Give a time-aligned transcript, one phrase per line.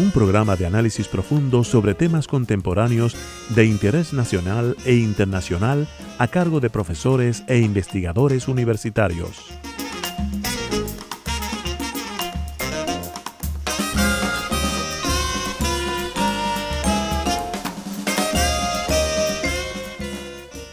[0.00, 3.14] un programa de análisis profundo sobre temas contemporáneos
[3.50, 5.86] de interés nacional e internacional
[6.18, 9.52] a cargo de profesores e investigadores universitarios.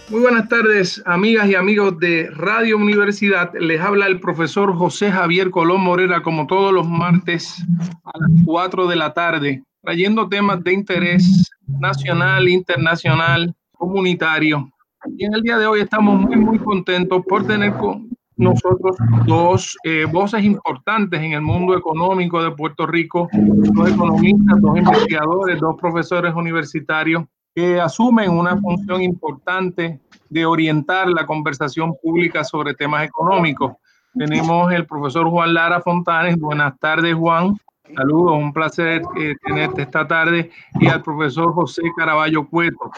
[0.10, 3.52] Muy buenas tardes, amigas y amigos de Radio Universidad.
[3.60, 7.62] Les habla el profesor José Javier Colón Morera, como todos los martes
[8.06, 14.72] a las 4 de la tarde, trayendo temas de interés nacional, internacional, comunitario.
[15.18, 19.76] Y en el día de hoy estamos muy, muy contentos por tener con nosotros dos
[19.84, 25.76] eh, voces importantes en el mundo económico de Puerto Rico, dos economistas, dos investigadores, dos
[25.78, 27.26] profesores universitarios
[27.58, 33.74] que asumen una función importante de orientar la conversación pública sobre temas económicos.
[34.14, 36.38] Tenemos el profesor Juan Lara Fontanes.
[36.38, 37.58] Buenas tardes, Juan.
[37.96, 40.52] Saludos, un placer eh, tenerte esta tarde.
[40.80, 42.92] Y al profesor José Caraballo Cueto.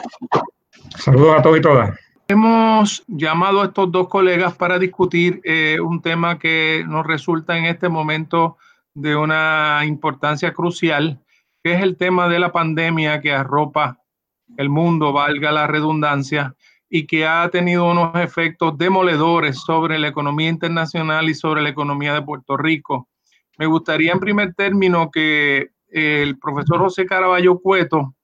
[0.94, 1.98] Saludos a todos y todas.
[2.28, 7.64] Hemos llamado a estos dos colegas para discutir eh, un tema que nos resulta en
[7.64, 8.58] este momento
[8.92, 11.18] de una importancia crucial,
[11.64, 13.99] que es el tema de la pandemia que arropa
[14.56, 16.54] el mundo, valga la redundancia,
[16.88, 22.14] y que ha tenido unos efectos demoledores sobre la economía internacional y sobre la economía
[22.14, 23.08] de Puerto Rico.
[23.58, 28.14] Me gustaría en primer término que el profesor José Caraballo Cueto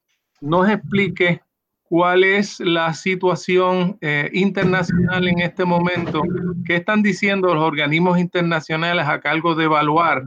[0.40, 1.40] nos explique
[1.84, 6.22] cuál es la situación eh, internacional en este momento,
[6.64, 10.24] qué están diciendo los organismos internacionales a cargo de evaluar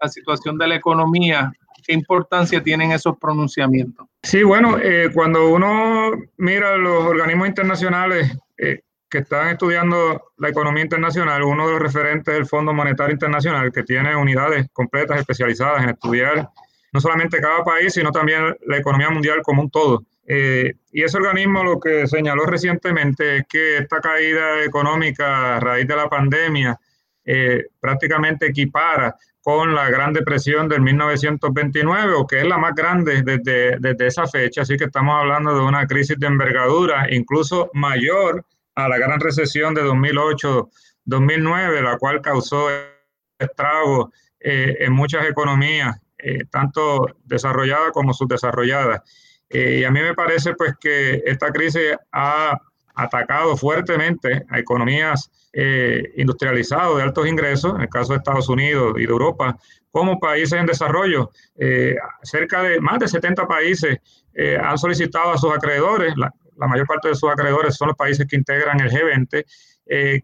[0.00, 1.52] la situación de la economía
[1.88, 4.07] ¿Qué importancia tienen esos pronunciamientos?
[4.22, 10.82] Sí, bueno, eh, cuando uno mira los organismos internacionales eh, que están estudiando la economía
[10.82, 15.90] internacional, uno de los referentes del Fondo Monetario Internacional, que tiene unidades completas especializadas en
[15.90, 16.48] estudiar
[16.92, 20.02] no solamente cada país, sino también la economía mundial como un todo.
[20.26, 25.86] Eh, y ese organismo lo que señaló recientemente es que esta caída económica a raíz
[25.86, 26.78] de la pandemia
[27.78, 29.14] prácticamente equipara
[29.48, 34.26] con la Gran Depresión del 1929, o que es la más grande desde, desde esa
[34.26, 38.44] fecha, así que estamos hablando de una crisis de envergadura, incluso mayor
[38.74, 42.68] a la gran recesión de 2008-2009, la cual causó
[43.38, 49.00] estragos eh, en muchas economías, eh, tanto desarrolladas como subdesarrolladas.
[49.48, 52.60] Eh, y a mí me parece pues que esta crisis ha
[52.94, 58.94] atacado fuertemente a economías eh, industrializadas de altos ingresos, en el caso de Estados Unidos
[58.96, 59.56] y de Europa,
[59.90, 61.30] como países en desarrollo.
[61.56, 63.98] Eh, cerca de más de 70 países
[64.34, 68.26] eh, han solicitado a sus acreedores, la, mayor parte de sus acreedores son los países
[68.28, 69.44] que integran el G20,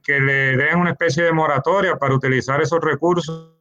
[0.03, 3.55] que le den una especie de moratoria para utilizar esos recursos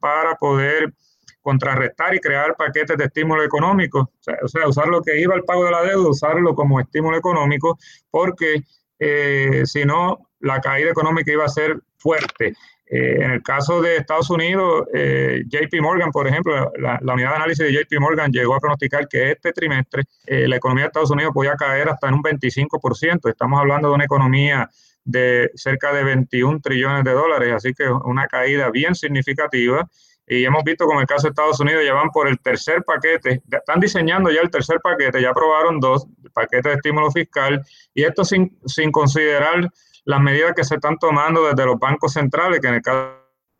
[0.00, 0.92] para poder
[1.40, 4.10] contrarrestar y crear paquetes de estímulo económico,
[4.42, 7.78] o sea, usar lo que iba al pago de la deuda, usarlo como estímulo económico,
[8.10, 8.64] porque
[8.98, 12.54] eh, si no, la caída económica iba a ser fuerte.
[12.86, 17.36] Eh, en el caso de Estados Unidos, eh, JP Morgan, por ejemplo, la, unidad de
[17.36, 21.32] análisis de JP Morgan llegó a pronosticar que este trimestre la economía de Estados Unidos
[21.32, 23.30] podía caer hasta en un 25%.
[23.30, 24.68] Estamos hablando de una economía
[25.04, 29.88] de cerca de 21 trillones de dólares, así que una caída bien significativa.
[30.26, 33.42] Y hemos visto como el caso de Estados Unidos ya van por el tercer paquete,
[33.50, 37.62] están diseñando ya el tercer paquete, ya aprobaron dos paquetes de estímulo fiscal
[37.92, 39.70] y esto sin, sin considerar
[40.04, 43.14] las medidas que se están tomando desde los bancos centrales, que en el caso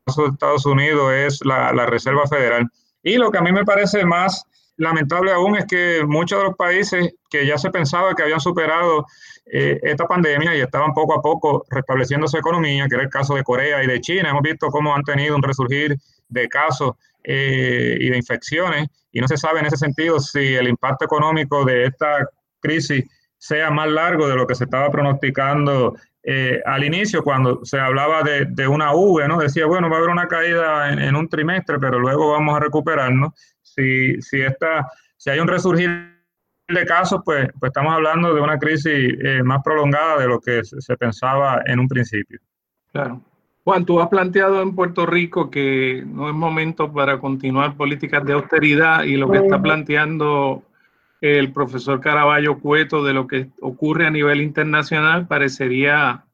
[0.07, 2.69] de Estados Unidos es la, Reserva Federal.
[3.03, 4.45] Y lo que a mí me parece más
[4.77, 9.07] lamentable aún es que muchos de los países que ya se pensaba que habían superado
[9.47, 13.35] eh, esta pandemia y estaban poco a poco restableciendo su economía, que era el caso
[13.35, 15.97] de Corea y de China, hemos visto cómo han tenido un resurgir
[16.29, 16.93] de casos
[17.23, 21.65] eh, y de infecciones, y no se sabe en ese sentido si el impacto económico
[21.65, 22.29] de esta
[22.61, 23.05] crisis
[23.39, 25.95] sea más largo de lo que se estaba pronosticando
[26.27, 29.39] eh, al inicio, cuando se hablaba de, una V, ¿no?
[29.39, 33.33] Decía, bueno, va a haber una caída en, un trimestre, pero luego vamos a recuperarnos.
[33.61, 34.89] Si, si, esta,
[35.19, 36.15] si hay un resurgir
[36.69, 40.65] de casos, pues, pues estamos hablando de una crisis eh, más prolongada de lo que
[40.65, 42.41] se pensaba en un principio.
[42.91, 43.21] Claro.
[43.65, 48.35] Juan, tú has planteado en Puerto Rico que no es momento para continuar políticas de
[48.35, 50.63] austeridad y lo que está planteando
[51.25, 56.27] el profesor Caraballo Cueto de lo que ocurre a nivel internacional parecería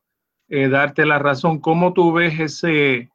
[0.49, 1.61] eh, darte la razón.
[1.61, 3.09] ¿Cómo tú ves ese,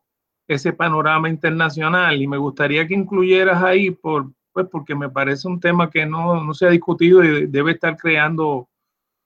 [0.48, 2.22] ese panorama internacional?
[2.22, 6.42] Y me gustaría que incluyeras ahí, por, pues porque me parece un tema que no,
[6.42, 8.69] no se ha discutido y debe estar creando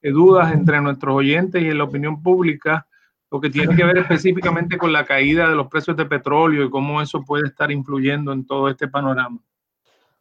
[0.02, 2.84] eh, dudas entre nuestros oyentes y en la opinión pública,
[3.30, 6.70] lo que tiene que ver específicamente con la caída de los precios de petróleo y
[6.70, 9.38] cómo eso puede estar influyendo en todo este panorama.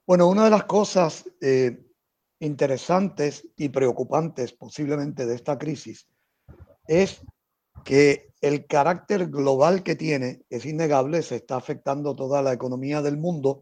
[0.05, 1.88] Bueno, una de las cosas eh,
[2.39, 6.07] interesantes y preocupantes posiblemente de esta crisis
[6.87, 7.21] es
[7.83, 13.17] que el carácter global que tiene es innegable, se está afectando toda la economía del
[13.17, 13.59] mundo,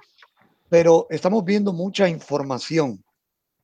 [0.69, 3.03] pero estamos viendo mucha información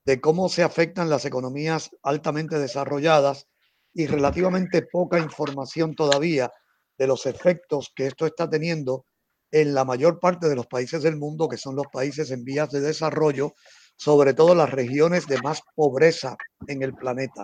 [0.06, 3.48] de cómo se afectan las economías altamente desarrolladas
[3.94, 6.52] y relativamente poca información todavía
[6.98, 9.06] de los efectos que esto está teniendo
[9.52, 12.72] en la mayor parte de los países del mundo, que son los países en vías
[12.72, 13.54] de desarrollo,
[13.96, 16.36] sobre todo las regiones de más pobreza
[16.68, 17.44] en el planeta.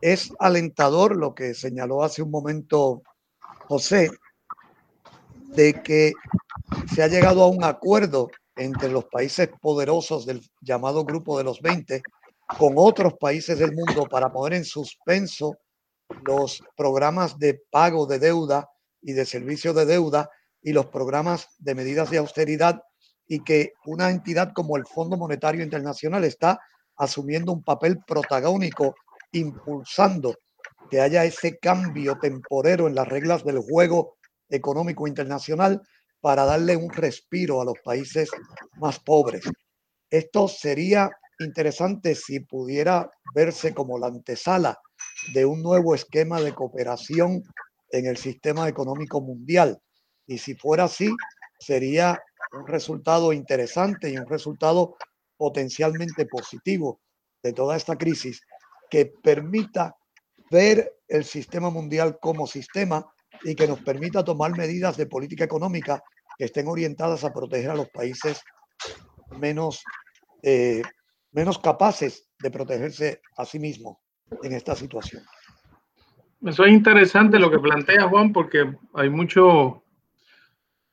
[0.00, 3.02] Es alentador lo que señaló hace un momento
[3.66, 4.10] José,
[5.54, 6.12] de que
[6.92, 11.60] se ha llegado a un acuerdo entre los países poderosos del llamado Grupo de los
[11.60, 12.02] 20
[12.58, 15.56] con otros países del mundo para poner en suspenso
[16.24, 18.68] los programas de pago de deuda
[19.02, 20.30] y de servicio de deuda
[20.62, 22.82] y los programas de medidas de austeridad
[23.28, 26.58] y que una entidad como el Fondo Monetario Internacional está
[26.96, 28.96] asumiendo un papel protagónico,
[29.32, 30.34] impulsando
[30.90, 34.16] que haya ese cambio temporero en las reglas del juego
[34.48, 35.82] económico internacional
[36.20, 38.30] para darle un respiro a los países
[38.76, 39.44] más pobres.
[40.10, 44.78] Esto sería interesante si pudiera verse como la antesala
[45.32, 47.42] de un nuevo esquema de cooperación
[47.90, 49.78] en el sistema económico mundial.
[50.26, 51.10] Y si fuera así,
[51.60, 52.18] sería
[52.52, 54.96] un resultado interesante y un resultado
[55.36, 57.00] potencialmente positivo
[57.42, 58.42] de toda esta crisis
[58.90, 59.96] que permita
[60.50, 63.06] ver el sistema mundial como sistema
[63.42, 66.02] y que nos permita tomar medidas de política económica
[66.36, 68.42] que estén orientadas a proteger a los países
[69.38, 69.82] menos,
[70.42, 70.82] eh,
[71.32, 73.98] menos capaces de protegerse a sí mismos
[74.42, 75.22] en esta situación.
[76.44, 79.82] Eso es interesante lo que plantea Juan, porque hay mucho,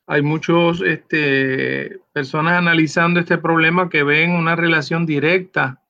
[0.07, 5.81] hay muchos este, personas analizando este problema que ven una relación directa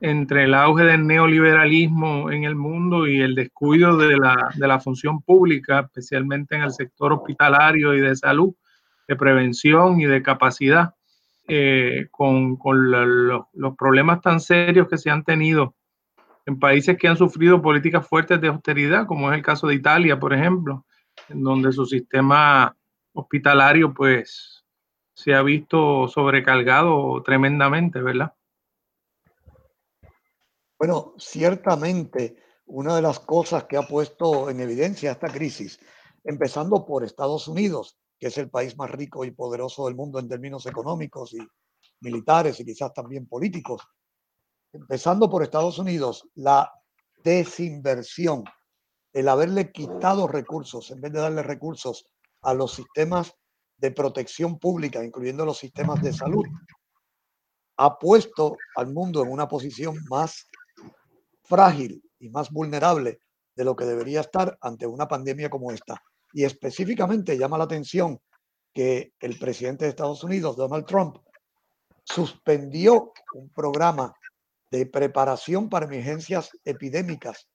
[0.00, 4.78] entre el auge del neoliberalismo en el mundo y el descuido de la, de la
[4.78, 8.54] función pública, especialmente en el sector hospitalario y de salud,
[9.08, 10.94] de prevención y de capacidad,
[11.48, 15.74] eh, con, con los problemas tan serios que se han tenido
[16.46, 20.20] en países que han sufrido políticas fuertes de austeridad, como es el caso de Italia,
[20.20, 20.84] por ejemplo,
[21.28, 22.76] en donde su sistema
[23.14, 24.64] hospitalario pues
[25.14, 28.34] se ha visto sobrecargado tremendamente, ¿verdad?
[30.78, 35.78] Bueno, ciertamente una de las cosas que ha puesto en evidencia esta crisis,
[36.24, 40.28] empezando por Estados Unidos, que es el país más rico y poderoso del mundo en
[40.28, 41.38] términos económicos y
[42.00, 43.82] militares y quizás también políticos,
[44.72, 46.70] empezando por Estados Unidos, la
[47.22, 48.44] desinversión,
[49.12, 52.10] el haberle quitado recursos en vez de darle recursos
[52.44, 53.34] a los sistemas
[53.76, 56.44] de protección pública, incluyendo los sistemas de salud,
[57.76, 60.46] ha puesto al mundo en una posición más
[61.42, 63.18] frágil y más vulnerable
[63.56, 66.00] de lo que debería estar ante una pandemia como esta.
[66.32, 68.20] Y específicamente llama la atención
[68.72, 71.18] que el presidente de Estados Unidos, Donald Trump,
[72.04, 74.14] suspendió un programa
[74.70, 77.48] de preparación para emergencias epidémicas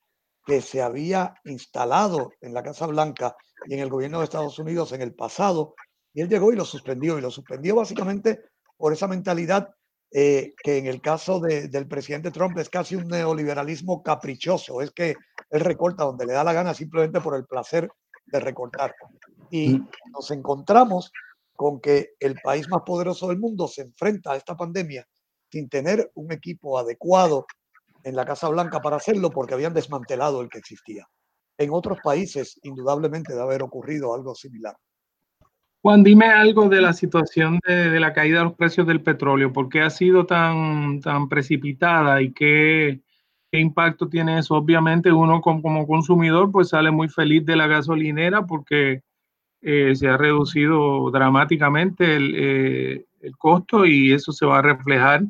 [0.45, 4.91] que se había instalado en la Casa Blanca y en el gobierno de Estados Unidos
[4.93, 5.75] en el pasado,
[6.13, 8.41] y él llegó y lo suspendió, y lo suspendió básicamente
[8.77, 9.69] por esa mentalidad
[10.11, 15.15] eh, que en el caso del presidente Trump es casi un neoliberalismo caprichoso, es que
[15.51, 17.89] él recorta donde le da la gana simplemente por el placer
[18.25, 18.95] de recortar.
[19.51, 19.89] Y mm.
[20.13, 21.11] nos encontramos
[21.55, 25.07] con que el país más poderoso del mundo se enfrenta a esta pandemia
[25.51, 27.45] sin tener un equipo adecuado
[28.03, 31.07] en la Casa Blanca para hacerlo porque habían desmantelado el que existía.
[31.57, 34.75] En otros países, indudablemente, debe haber ocurrido algo similar.
[35.81, 39.53] Juan, dime algo de la situación de, la caída de los precios del petróleo.
[39.53, 43.01] ¿Por qué ha sido tan, tan precipitada y qué,
[43.51, 44.55] impacto tiene eso?
[44.55, 49.03] Obviamente uno como, consumidor pues sale muy feliz de la gasolinera porque
[49.61, 55.23] eh, se ha reducido dramáticamente el, eh, el, costo y eso se va a reflejar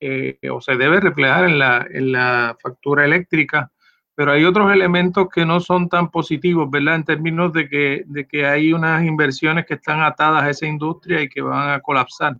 [0.00, 3.70] eh, o se debe reflejar en la, en la factura eléctrica
[4.18, 6.96] pero hay otros elementos que no son tan positivos, ¿verdad?
[6.96, 11.22] En términos de que, de que hay unas inversiones que están atadas a esa industria
[11.22, 12.36] y que van a colapsar.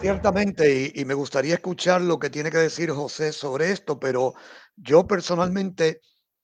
[0.00, 4.34] Ciertamente, y, me gustaría escuchar lo que tiene que decir José sobre esto, pero
[4.76, 6.00] yo personalmente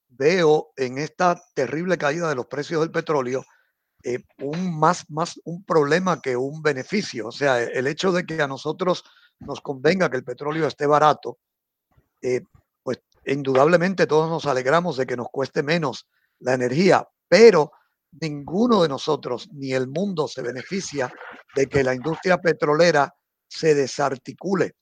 [0.09, 3.45] veo en esta terrible caída de los precios del petróleo
[4.03, 7.27] eh, un más, más un problema que un beneficio.
[7.27, 9.05] O sea, el hecho de que a nosotros
[9.39, 11.39] nos convenga que el petróleo esté barato,
[12.21, 12.41] eh,
[12.81, 16.07] pues indudablemente todos nos alegramos de que nos cueste menos
[16.39, 17.71] la energía, pero
[18.19, 21.11] ninguno de nosotros ni el mundo se beneficia
[21.55, 23.13] de que la industria petrolera
[23.47, 24.75] se desarticule.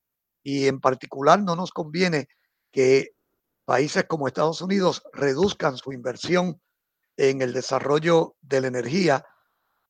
[0.44, 2.28] Y en particular no nos conviene
[2.72, 3.12] que
[3.66, 6.60] países como Estados Unidos reduzcan su inversión
[7.18, 9.26] en el desarrollo de la energía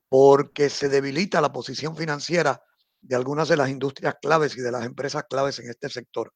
[0.09, 2.61] porque se debilita la posición financiera
[3.01, 6.31] de algunas de las industrias claves y de las empresas claves en este sector.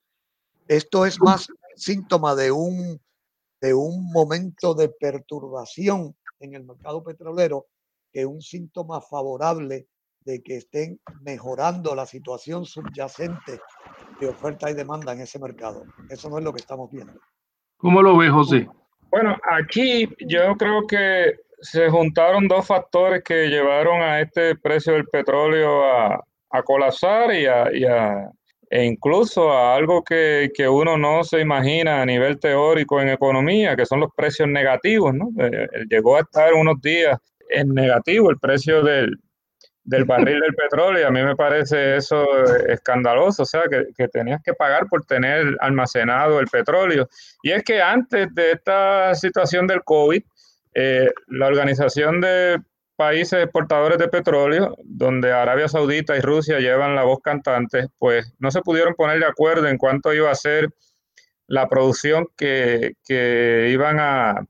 [0.67, 2.99] Esto es más síntoma de un,
[3.61, 7.67] de un momento de perturbación en el mercado petrolero
[8.11, 9.87] que un síntoma favorable
[10.21, 13.59] de que estén mejorando la situación subyacente
[14.19, 15.85] de oferta y demanda en ese mercado.
[16.09, 17.19] Eso no es lo que estamos viendo.
[17.77, 18.67] ¿Cómo lo ve, José?
[19.11, 25.05] Bueno, aquí yo creo que se juntaron dos factores que llevaron a este precio del
[25.05, 28.29] petróleo a, a colapsar y a, y a,
[28.69, 33.75] e incluso a algo que, que, uno no se imagina a nivel teórico en economía,
[33.75, 35.29] que son los precios negativos, ¿no?
[35.39, 37.17] Eh, eh, llegó a estar unos días
[37.49, 39.17] en negativo el precio del,
[39.83, 42.25] del barril del petróleo y a mí me parece eso
[42.67, 47.07] escandaloso, o sea, que, que, tenías que pagar por tener almacenado el petróleo.
[47.43, 50.21] Y es que antes de esta situación del COVID,
[50.75, 52.59] eh, la Organización de
[52.95, 58.51] Países Exportadores de Petróleo, donde Arabia Saudita y Rusia llevan la voz cantante, pues no
[58.51, 60.69] se pudieron poner de acuerdo en cuánto iba a ser
[61.47, 64.45] la producción que, que iban a,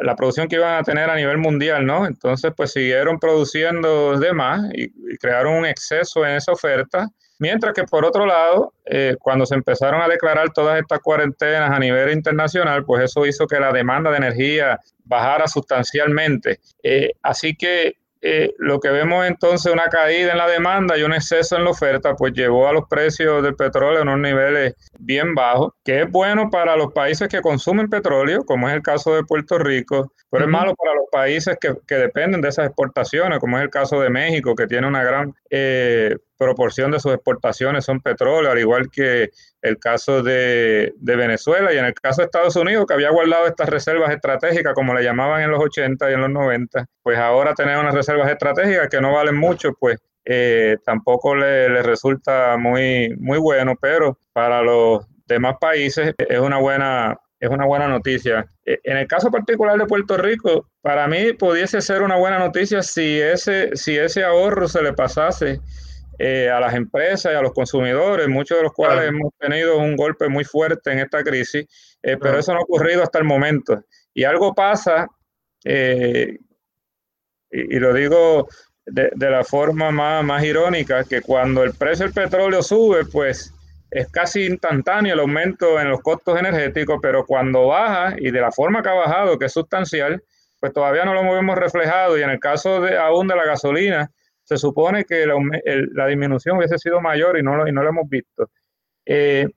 [0.00, 2.06] la producción que iban a tener a nivel mundial, ¿no?
[2.06, 7.08] Entonces, pues siguieron produciendo de más y, crearon un exceso en esa oferta,
[7.38, 11.78] mientras que por otro lado, eh, cuando se empezaron a declarar todas estas cuarentenas a
[11.78, 16.60] nivel internacional, pues eso hizo que la demanda de energía bajara sustancialmente.
[16.82, 21.12] Eh, así que eh, lo que vemos entonces una caída en la demanda y un
[21.12, 25.34] exceso en la oferta, pues llevó a los precios del petróleo a unos niveles bien
[25.34, 29.24] bajos, que es bueno para los países que consumen petróleo, como es el caso de
[29.24, 33.58] Puerto Rico, pero es malo para los países que, que, dependen de esas exportaciones, como
[33.58, 38.00] es el caso de México, que tiene una gran eh, proporción de sus exportaciones son
[38.00, 39.30] petróleo, al igual que
[39.62, 43.68] el caso de, Venezuela y en el caso de Estados Unidos, que había guardado estas
[43.68, 47.78] reservas estratégicas, como le llamaban en los 80 y en los 90, pues ahora tener
[47.78, 53.38] unas reservas estratégicas que no valen mucho, pues eh, tampoco le, le, resulta muy, muy
[53.38, 58.46] bueno, pero para los demás países es una buena es una buena noticia.
[58.64, 62.82] E, en el caso particular de Puerto Rico, para mí pudiese ser una buena noticia
[62.82, 65.60] si ese, si ese ahorro se le pasase
[66.18, 69.96] eh, a las empresas y a los consumidores, muchos de los cuales hemos tenido un
[69.96, 71.66] golpe muy fuerte en esta crisis,
[72.02, 73.84] eh, pero eso no ha ocurrido hasta el momento.
[74.12, 75.06] Y algo pasa,
[75.64, 76.38] eh,
[77.50, 78.48] y, y, lo digo
[78.86, 83.52] de, de, la forma más, más irónica, que cuando el precio del petróleo sube, pues
[83.90, 88.50] es casi instantáneo el aumento en los costos energéticos, pero cuando baja y de la
[88.50, 90.22] forma que ha bajado, que es sustancial,
[90.58, 92.18] pues todavía no lo hemos reflejado.
[92.18, 94.10] Y en el caso de aún de la gasolina,
[94.44, 98.08] se supone que la, disminución hubiese sido mayor y no lo, y no lo hemos
[98.08, 98.50] visto.
[99.06, 99.48] Eh,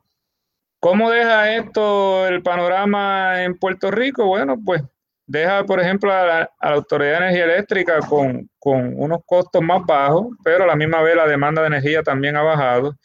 [0.80, 4.26] ¿Cómo deja esto el panorama en Puerto Rico?
[4.28, 4.82] Bueno, pues
[5.26, 10.28] deja, por ejemplo, a la, Autoridad de Energía Eléctrica con, con, unos costos más bajos,
[10.44, 12.96] pero a la misma vez la demanda de energía también ha bajado.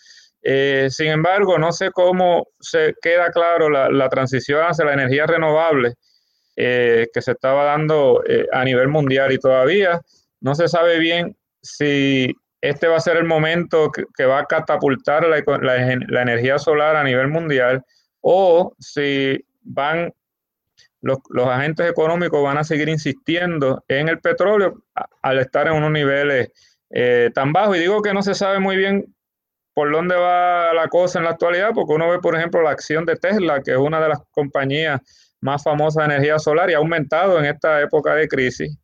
[0.43, 5.95] Eh, sin embargo, no sé cómo se queda claro la, transición hacia la energía renovable
[6.57, 8.23] eh, que se estaba dando
[8.53, 10.01] a nivel mundial y todavía
[10.41, 15.27] no se sabe bien si este va a ser el momento que, va a catapultar
[15.27, 15.39] la,
[16.23, 17.85] energía solar a nivel mundial
[18.21, 20.13] o si van
[21.01, 24.85] los, los, agentes económicos van a seguir insistiendo en el petróleo
[25.23, 26.51] al estar en unos niveles
[26.91, 27.77] eh, tan bajos.
[27.77, 29.13] Y digo que no se sabe muy bien
[29.75, 33.05] por dónde va la cosa en la actualidad, porque uno ve, por ejemplo, la acción
[33.07, 35.01] de Tesla, que es una de las compañías
[35.41, 38.77] más famosas de energía solar y ha aumentado en esta época de crisis.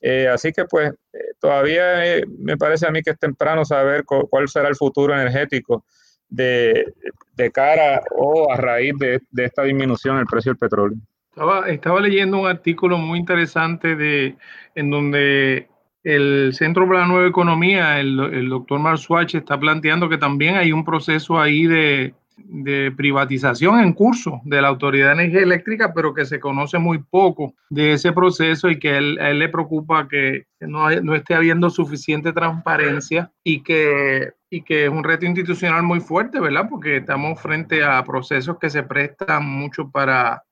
[0.00, 4.04] Eh, así que pues eh, todavía eh, me parece a mí que es temprano saber
[4.04, 5.84] cuál será el futuro energético
[6.28, 6.92] de,
[7.34, 10.98] de cara o a raíz de, de, esta disminución del precio del petróleo.
[11.30, 14.36] Estaba, estaba leyendo un artículo muy interesante de,
[14.74, 15.68] en donde
[16.02, 20.56] el Centro para la Nueva Economía, el, el doctor Mark Swatch, está planteando que también
[20.56, 25.92] hay un proceso ahí de, de privatización en curso de la Autoridad de Energía Eléctrica,
[25.94, 30.06] pero que se conoce muy poco de ese proceso y que él, él le preocupa
[30.06, 35.82] que no, no, esté habiendo suficiente transparencia y que, y que es un reto institucional
[35.82, 36.66] muy fuerte, ¿verdad?
[36.68, 40.42] Porque estamos frente a procesos que se prestan mucho para,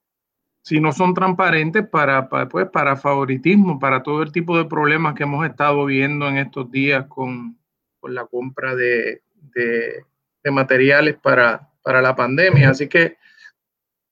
[0.63, 5.25] si no son transparentes, para, pues, para favoritismo, para todo el tipo de problemas que
[5.25, 7.59] hemos estado viendo en estos días con,
[8.01, 9.21] con la compra de,
[9.53, 12.71] de materiales para, para la pandemia.
[12.71, 13.17] Así que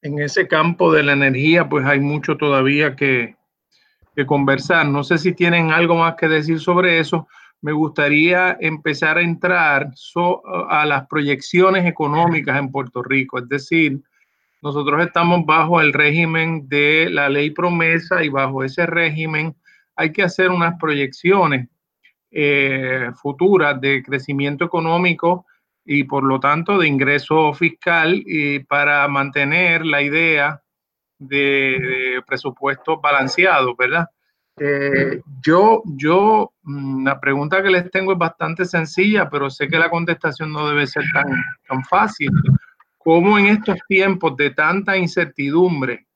[0.02, 3.35] en ese campo de la energía, pues hay mucho todavía que,
[4.14, 4.87] que conversar.
[4.87, 7.26] No sé si tienen algo más que decir sobre eso.
[7.61, 9.91] Me gustaría empezar a entrar
[10.69, 13.38] a las proyecciones económicas en Puerto Rico.
[13.38, 14.00] Es decir,
[14.61, 19.57] nosotros estamos bajo el régimen de la ley promesa y bajo ese régimen
[19.97, 21.69] hay que hacer unas proyecciones
[22.31, 25.47] eh, futuras de crecimiento económico
[25.85, 30.62] y por lo tanto de ingreso fiscal y para mantener la idea
[31.19, 34.07] de, presupuesto balanceado, ¿verdad?
[34.59, 39.79] Eh, yo, yo, mm, la pregunta que les tengo es bastante sencilla, pero sé que
[39.79, 42.31] la contestación no debe ser tan, tan fácil.
[42.99, 46.07] ¿Cómo en estos tiempos de tanta incertidumbre,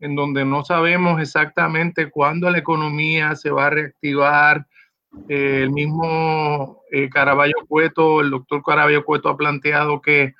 [0.00, 4.66] en donde no sabemos exactamente cuándo la economía se va a reactivar,
[5.28, 10.34] eh, el mismo eh, Caraballo Cueto, el doctor Caraballo Cueto ha planteado que,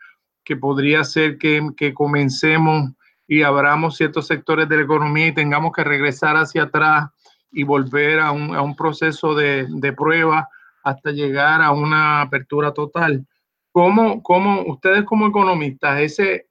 [0.45, 2.93] que podría ser que, que, comencemos
[3.27, 7.11] y abramos ciertos sectores de la economía y tengamos que regresar hacia atrás
[7.51, 10.49] y volver a un, a un proceso de, de, prueba
[10.85, 13.27] hasta llegar a una apertura total.
[13.73, 14.23] ¿Cómo,
[14.69, 16.47] ustedes como economistas, ese,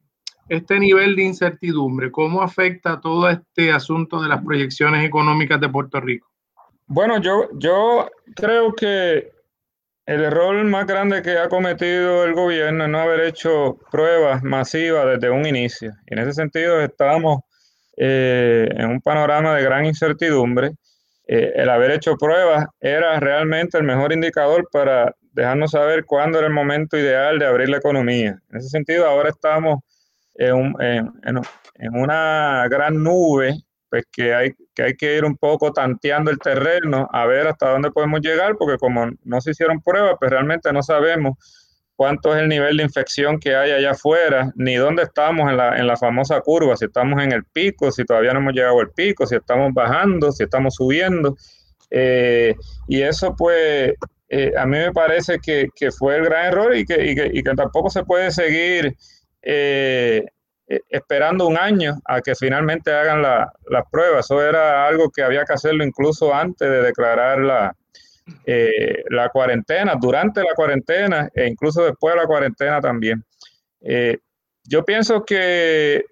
[0.48, 6.00] este nivel de incertidumbre, cómo afecta todo este asunto de las proyecciones económicas de Puerto
[6.00, 6.28] Rico?
[6.88, 9.32] Bueno, yo, yo creo que
[10.06, 15.06] el error más grande que ha cometido el gobierno es no haber hecho pruebas masivas
[15.08, 15.94] desde un inicio.
[16.06, 17.40] Y en ese sentido estamos
[17.98, 20.74] eh, en un panorama de gran incertidumbre.
[21.28, 26.48] Eh, el haber hecho pruebas era realmente el mejor indicador para dejarnos saber cuándo era
[26.48, 28.38] el momento ideal de abrir la economía.
[28.52, 29.80] En ese sentido, ahora estamos
[30.36, 33.56] en, en, en una gran nube
[33.96, 37.70] pues que hay, que hay que ir un poco tanteando el terreno a ver hasta
[37.70, 41.38] dónde podemos llegar, porque como no se hicieron pruebas, pues realmente no sabemos
[41.96, 45.78] cuánto es el nivel de infección que hay allá afuera, ni dónde estamos en la,
[45.78, 48.92] en la famosa curva, si estamos en el pico, si todavía no hemos llegado al
[48.92, 51.38] pico, si estamos bajando, si estamos subiendo.
[51.90, 52.54] Eh,
[52.90, 53.94] y eso pues
[54.28, 57.90] eh, a mí me parece que, que, fue el gran error y que, que, tampoco
[57.90, 58.94] se puede seguir
[59.42, 60.26] eh,
[60.68, 64.26] esperando un año a que finalmente hagan las pruebas.
[64.26, 67.76] Eso era algo que había que hacerlo incluso antes de declarar la,
[68.46, 73.24] eh, la cuarentena, durante la cuarentena e incluso después de la cuarentena también.
[73.82, 74.18] Eh,
[74.64, 76.04] yo pienso que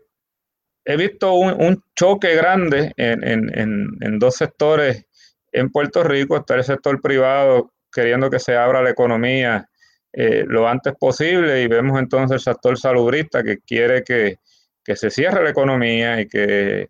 [0.85, 5.05] he visto un, choque grande en, en, en, dos sectores
[5.51, 6.37] en Puerto Rico.
[6.37, 9.67] Está el sector privado queriendo que se abra la economía
[10.13, 14.37] lo antes posible y vemos entonces el sector salubrista que quiere que,
[14.83, 16.89] que se cierre la economía y que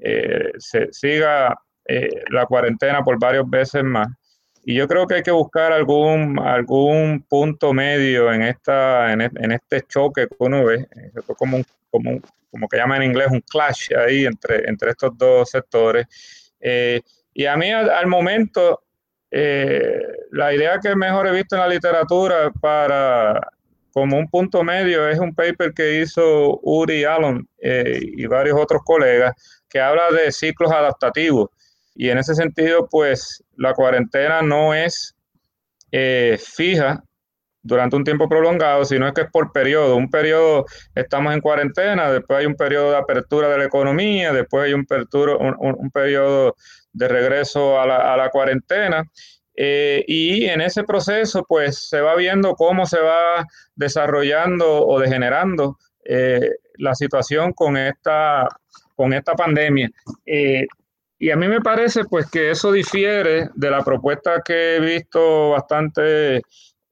[0.00, 1.54] eh, se siga
[1.84, 4.08] eh, la cuarentena por varios veces más.
[4.64, 9.82] Y yo creo que hay que buscar algún, algún punto medio en, esta, en, este
[9.82, 10.86] choque que uno ve,
[11.36, 15.50] como, un, como, como que llaman en inglés un clash ahí entre, entre estos dos
[15.50, 16.06] sectores.
[16.60, 17.00] Eh,
[17.34, 18.81] y a mí al, momento,
[19.32, 23.40] la idea que mejor he visto en la literatura para
[23.92, 28.82] como un punto medio es un paper que hizo Uri Allen eh, y varios otros
[28.84, 29.34] colegas
[29.68, 31.50] que habla de ciclos adaptativos.
[31.94, 35.14] Y en ese sentido, pues la cuarentena no es
[35.90, 37.02] eh, fija
[37.62, 39.96] durante un tiempo prolongado, sino es que es por periodo.
[39.96, 40.64] Un periodo
[40.94, 44.86] estamos en cuarentena, después hay un periodo de apertura de la economía, después hay un,
[45.58, 46.56] un, periodo
[46.92, 49.04] de regreso a la, a la cuarentena
[49.54, 55.78] eh, y en ese proceso, pues se va viendo cómo se va desarrollando o degenerando
[56.04, 58.48] eh, la situación con esta,
[58.96, 59.90] con esta pandemia.
[60.24, 60.66] Eh,
[61.18, 65.50] y a mí me parece pues que eso difiere de la propuesta que he visto
[65.50, 66.42] bastante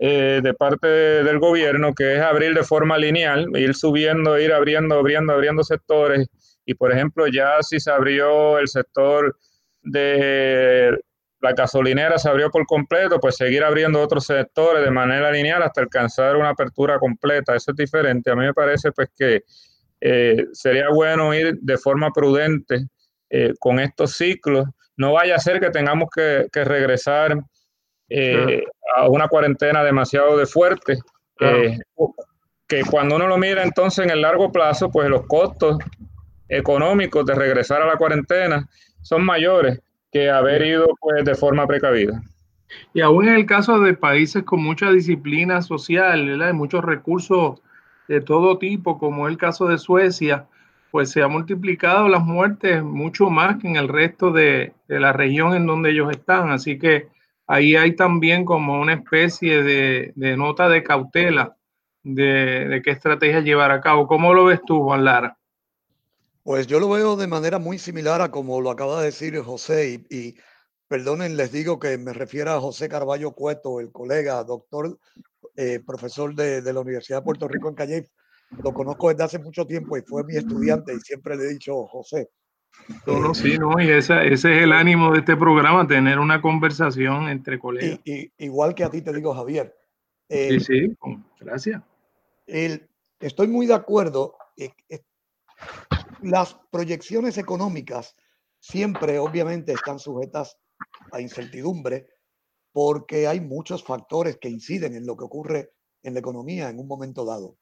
[0.02, 5.34] de parte del gobierno, que es abrir de forma lineal, ir subiendo, ir abriendo, abriendo,
[5.34, 6.26] abriendo sectores.
[6.64, 9.36] Y por ejemplo, ya si se abrió el sector
[9.82, 10.98] de
[11.40, 15.80] la gasolinera se abrió por completo, pues seguir abriendo otros sectores de manera lineal hasta
[15.80, 17.54] alcanzar una apertura completa.
[17.56, 18.30] Eso es diferente.
[18.30, 19.42] A mí me parece pues que
[20.00, 22.86] eh, sería bueno ir de forma prudente
[23.30, 24.66] eh, con estos ciclos.
[24.96, 27.38] No vaya a ser que tengamos que, regresar
[28.10, 28.64] eh,
[28.96, 30.98] a una cuarentena demasiado de fuerte,
[32.68, 35.78] que cuando uno lo mira entonces en el largo plazo, pues los costos
[36.48, 38.68] económicos de regresar a la cuarentena
[39.02, 39.80] son mayores
[40.12, 42.22] que haber ido pues de forma precavida.
[42.92, 46.52] Y aún en el caso de países con mucha disciplina social, ¿verdad?
[46.52, 47.60] muchos recursos
[48.08, 50.46] de todo tipo, como el caso de Suecia,
[50.90, 55.54] pues se ha multiplicado las muertes mucho más que en el resto de, la región
[55.54, 56.50] en donde ellos están.
[56.50, 57.08] Así que
[57.46, 61.56] ahí hay también como una especie de, nota de cautela
[62.02, 64.06] de, qué estrategia llevar a cabo.
[64.08, 65.36] ¿Cómo lo ves tú, Juan Lara?
[66.42, 70.06] Pues yo lo veo de manera muy similar a como lo acaba de decir José
[70.08, 70.34] y,
[70.88, 74.98] perdonen, les digo que me refiero a José Carballo Cueto, el colega, doctor,
[75.54, 78.08] eh, profesor de, de, la Universidad de Puerto Rico en Calle,
[78.62, 81.86] lo conozco desde hace mucho tiempo y fue mi estudiante y siempre le he dicho,
[81.86, 82.30] José.
[83.06, 87.28] No, sí, no, y ese, ese es el ánimo de este programa, tener una conversación
[87.28, 88.00] entre colegas.
[88.04, 89.76] Y, igual que a ti te digo, Javier.
[90.28, 90.96] sí, sí,
[91.40, 91.82] gracias.
[92.46, 92.88] El,
[93.20, 94.34] estoy muy de acuerdo.
[96.22, 98.16] Las proyecciones económicas
[98.58, 100.58] siempre, obviamente, están sujetas
[101.12, 102.08] a incertidumbre
[102.72, 106.86] porque hay muchos factores que inciden en lo que ocurre en la economía en un
[106.86, 107.56] momento dado.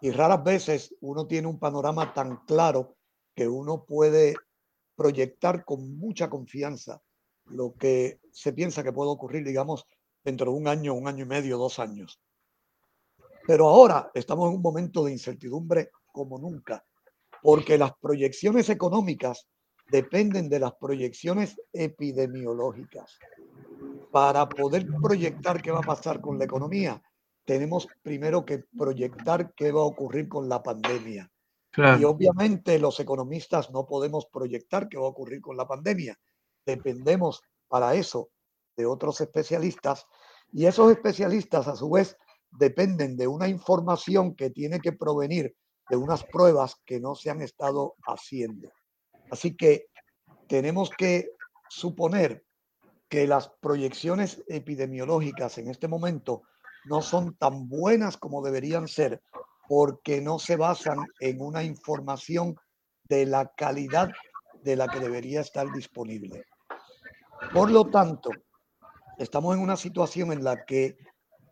[0.00, 2.96] Y raras veces uno tiene un panorama tan claro
[3.34, 4.34] que uno puede
[4.96, 7.02] proyectar con mucha confianza
[7.46, 9.86] lo que se piensa que puede ocurrir, digamos,
[10.22, 12.20] dentro de un año, un año y medio, dos años.
[13.46, 16.84] Pero ahora estamos en un momento de incertidumbre como nunca,
[17.42, 19.48] porque las proyecciones económicas
[19.90, 23.18] dependen de las proyecciones epidemiológicas.
[24.10, 27.02] Para poder proyectar qué va a pasar con la economía,
[27.44, 31.30] tenemos primero que proyectar qué va a ocurrir con la pandemia.
[31.76, 36.18] Y obviamente los economistas no podemos proyectar qué va a ocurrir con la pandemia.
[36.66, 38.30] Dependemos para eso
[38.76, 40.06] de otros especialistas
[40.52, 42.16] y esos especialistas a su vez
[42.50, 45.54] dependen de una información que tiene que provenir
[45.88, 48.70] de unas pruebas que no se han estado haciendo.
[49.30, 49.86] Así que
[50.46, 51.30] tenemos que
[51.68, 52.44] suponer
[53.08, 56.42] que las proyecciones epidemiológicas en este momento
[56.84, 59.22] no son tan buenas como deberían ser
[59.68, 62.56] porque no se basan en una información
[63.04, 64.10] de la calidad
[64.62, 66.44] de la que debería estar disponible.
[67.52, 68.30] Por lo tanto,
[69.18, 70.96] estamos en una situación en la que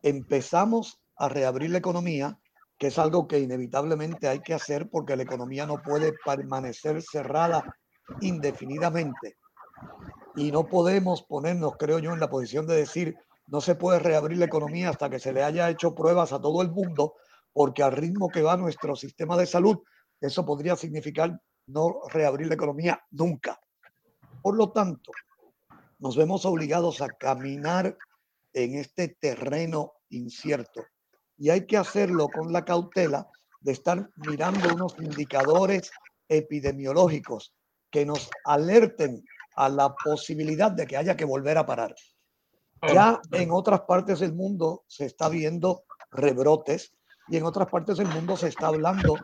[0.01, 2.39] empezamos a reabrir la economía,
[2.77, 7.63] que es algo que inevitablemente hay que hacer porque la economía no puede permanecer cerrada
[8.21, 9.37] indefinidamente.
[10.35, 14.37] Y no podemos ponernos, creo yo, en la posición de decir, no se puede reabrir
[14.37, 17.15] la economía hasta que se le haya hecho pruebas a todo el mundo,
[17.51, 19.79] porque al ritmo que va nuestro sistema de salud,
[20.21, 23.59] eso podría significar no reabrir la economía nunca.
[24.41, 25.11] Por lo tanto,
[25.97, 27.97] nos vemos obligados a caminar
[28.53, 30.83] en este terreno incierto
[31.37, 33.27] y hay que hacerlo con la cautela
[33.61, 35.91] de estar mirando unos indicadores
[36.27, 37.53] epidemiológicos
[37.91, 39.23] que nos alerten
[39.55, 41.95] a la posibilidad de que haya que volver a parar.
[42.87, 46.93] Ya en otras partes del mundo se está viendo rebrotes
[47.27, 49.15] y en otras partes del mundo se está hablando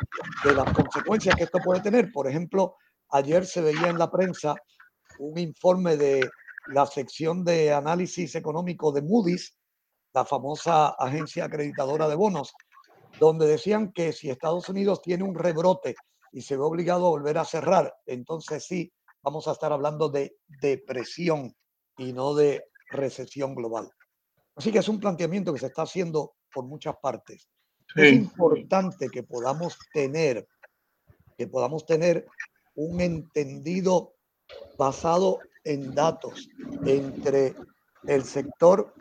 [0.44, 2.12] de las consecuencias que esto puede tener.
[2.12, 2.78] Por ejemplo,
[3.10, 4.56] ayer se veía en la prensa
[5.20, 6.28] un informe de
[6.68, 9.56] la sección de análisis económico de Moody's,
[10.14, 12.54] la famosa agencia acreditadora de bonos,
[13.20, 15.96] donde decían que si Estados Unidos tiene un rebrote
[16.32, 20.36] y se ve obligado a volver a cerrar, entonces sí, vamos a estar hablando de
[20.62, 21.56] depresión
[21.98, 23.90] y no de recesión global.
[24.56, 27.48] Así que es un planteamiento que se está haciendo por muchas partes.
[27.96, 30.48] Es importante que podamos tener,
[31.38, 32.26] que podamos tener
[32.76, 34.16] un entendido
[34.78, 36.50] basado en datos
[36.86, 37.56] entre
[38.08, 38.94] el sector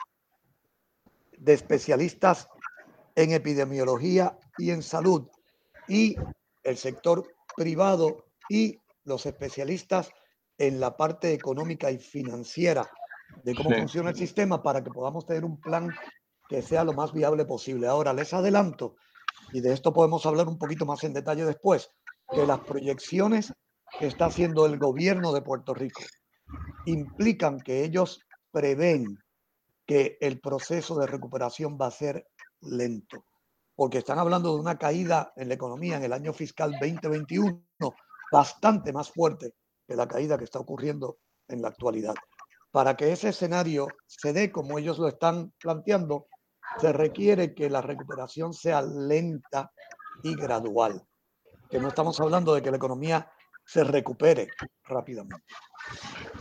[1.43, 2.49] de especialistas
[3.17, 5.29] en epidemiología y en salud
[5.89, 6.15] y
[6.63, 10.11] el sector privado y los especialistas
[10.57, 12.89] en la parte económica y financiera
[13.43, 15.93] de cómo funciona el sistema para que podamos tener un plan
[16.49, 17.89] que sea lo más viable posible.
[17.89, 18.95] Ahora, les adelanto,
[19.53, 21.91] y de esto podemos hablar un poquito más en detalle después,
[22.31, 23.53] que las proyecciones
[23.99, 26.03] que está haciendo el gobierno de Puerto Rico
[26.87, 28.21] implican que ellos
[28.53, 29.19] prevén
[29.87, 32.27] que el proceso de recuperación va a ser
[32.61, 33.27] lento,
[33.75, 37.65] porque están hablando de una caída en la economía en el año fiscal 2021
[38.31, 39.55] bastante más fuerte
[39.87, 41.19] que la caída que está ocurriendo
[41.49, 42.15] en la actualidad
[42.73, 46.27] para que ese escenario se dé como ellos lo están planteando,
[46.81, 49.71] se requiere que la recuperación sea lenta
[50.23, 51.07] y gradual.
[51.71, 53.31] Que no estamos hablando de que la economía
[53.65, 54.49] se recupere
[54.85, 55.45] rápidamente.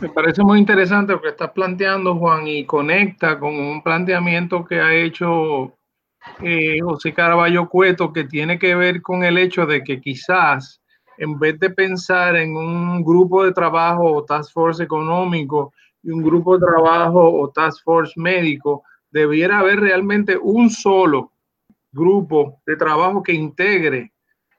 [0.00, 4.80] Me parece muy interesante lo que estás planteando, Juan, y conecta con un planteamiento que
[4.80, 5.76] ha hecho
[6.40, 10.80] eh, José Caraballo Cueto que tiene que ver con el hecho de que quizás
[11.18, 16.22] en vez de pensar en un grupo de trabajo o task force económico y un
[16.22, 21.32] grupo de trabajo o task force médico, debiera haber realmente un solo
[21.92, 24.12] grupo de trabajo que integre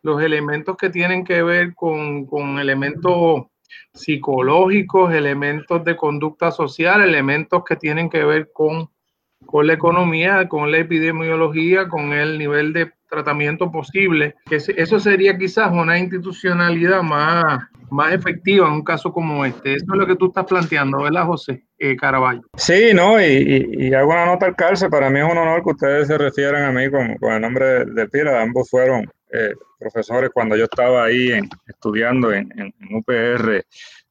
[0.03, 3.47] los elementos que tienen que ver con, con elementos
[3.93, 8.89] psicológicos, elementos de conducta social, elementos que tienen que ver con,
[9.45, 15.71] con la economía, con la epidemiología, con el nivel de tratamiento posible, eso sería quizás
[15.71, 17.61] una institucionalidad más,
[17.91, 19.75] más efectiva en un caso como este.
[19.75, 22.41] Eso es lo que tú estás planteando, ¿verdad, José eh, Caraballo?
[22.57, 24.89] Sí, no, y, y, hago una nota al calce.
[24.89, 27.85] Para mí es un honor que ustedes se refieran a mí con, con el nombre
[27.85, 28.41] de, Pila.
[28.41, 31.31] Ambos fueron eh, profesores cuando yo estaba ahí
[31.67, 33.63] estudiando en, en, en UPR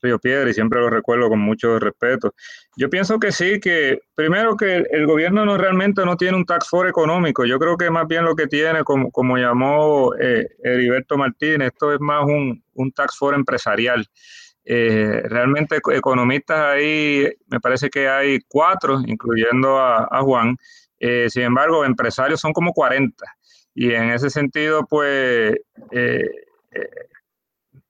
[0.03, 2.35] Río Piedra y siempre lo recuerdo con mucho respeto.
[2.77, 6.69] Yo pienso que sí, que primero que el, gobierno no realmente no tiene un tax
[6.69, 11.17] force económico, yo creo que más bien lo que tiene, como, como llamó eh, Heriberto
[11.17, 14.07] Martínez, esto es más un, un tax force empresarial.
[14.65, 20.57] Eh, realmente economistas ahí, me parece que hay cuatro, incluyendo a, Juan,
[21.01, 23.25] eh, sin embargo, empresarios son como 40.
[23.75, 25.57] Y en ese sentido, pues,
[25.93, 26.29] eh,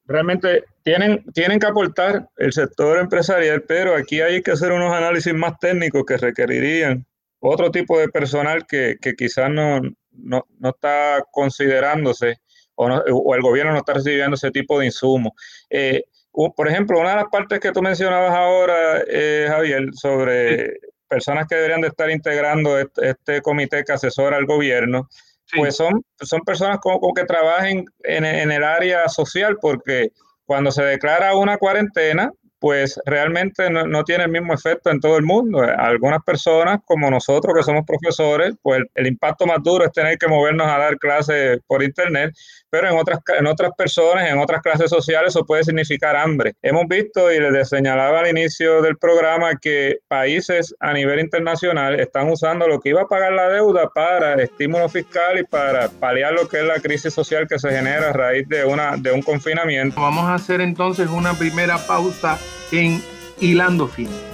[0.07, 5.35] realmente tienen, tienen que aportar el sector empresarial, pero aquí hay que hacer unos análisis
[5.35, 7.07] más técnicos que requerirían
[7.43, 9.81] otro tipo de personal que, quizás no,
[10.13, 12.41] no, está considerándose
[12.77, 15.33] o, o, el gobierno no está recibiendo ese tipo de insumos.
[15.69, 21.47] Eh, por ejemplo, una de las partes que tú mencionabas ahora, eh, Javier, sobre personas
[21.47, 25.09] que deberían de estar integrando este, este comité que asesora al gobierno,
[25.57, 30.11] pues son, son personas como, que trabajen en, en, el área social, porque
[30.45, 32.31] cuando se declara una cuarentena,
[32.63, 35.63] pues realmente no, tiene el mismo efecto en todo el mundo.
[35.63, 40.29] Algunas personas, como nosotros que somos profesores, pues el, impacto más duro es tener que
[40.29, 42.33] movernos a dar clases por internet,
[42.71, 46.55] pero en otras, en otras personas, en otras clases sociales, eso puede significar hambre.
[46.63, 52.31] Hemos visto, y les señalaba al inicio del programa, que países a nivel internacional están
[52.31, 56.47] usando lo que iba a pagar la deuda para estímulo fiscal y para paliar lo
[56.47, 60.01] que es la crisis social que se genera a raíz de, una, de un confinamiento.
[60.01, 62.39] Vamos a hacer entonces una primera pausa
[62.71, 63.03] en
[63.41, 64.33] Hilando Fino.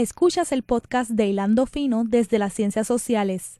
[0.00, 3.59] Escuchas el podcast de Hilando Fino desde las Ciencias Sociales.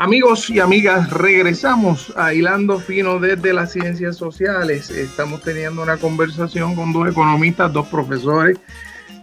[0.00, 4.90] Amigos y amigas, regresamos a Hilando Fino desde las Ciencias Sociales.
[4.90, 8.58] Estamos teniendo una conversación con dos economistas, dos profesores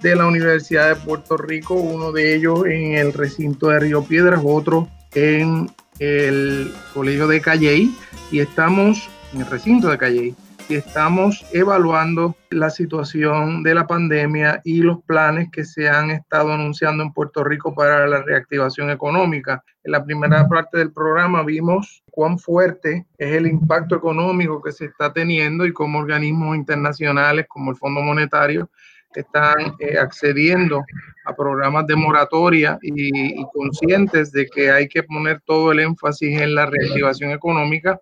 [0.02, 4.42] de la Universidad de Puerto Rico, uno de ellos en el recinto de Río Piedras,
[4.44, 7.96] otro en el Colegio de Calley,
[8.30, 10.36] y estamos en el recinto de Calley
[10.74, 17.04] estamos evaluando la situación de la pandemia y los planes que se han estado anunciando
[17.04, 19.64] en Puerto Rico para la reactivación económica.
[19.84, 24.86] En la primera parte del programa vimos cuán fuerte es el impacto económico que se
[24.86, 28.70] está teniendo y cómo organismos internacionales como el Fondo Monetario
[29.14, 30.84] están eh, accediendo
[31.26, 36.42] a programas de moratoria y, y, conscientes de que hay que poner todo el énfasis
[36.42, 38.00] en la reactivación económica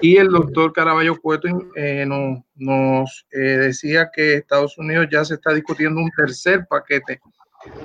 [0.00, 5.54] y el doctor Caraballo Cueto eh, nos, eh, decía que Estados Unidos ya se está
[5.54, 7.20] discutiendo un tercer paquete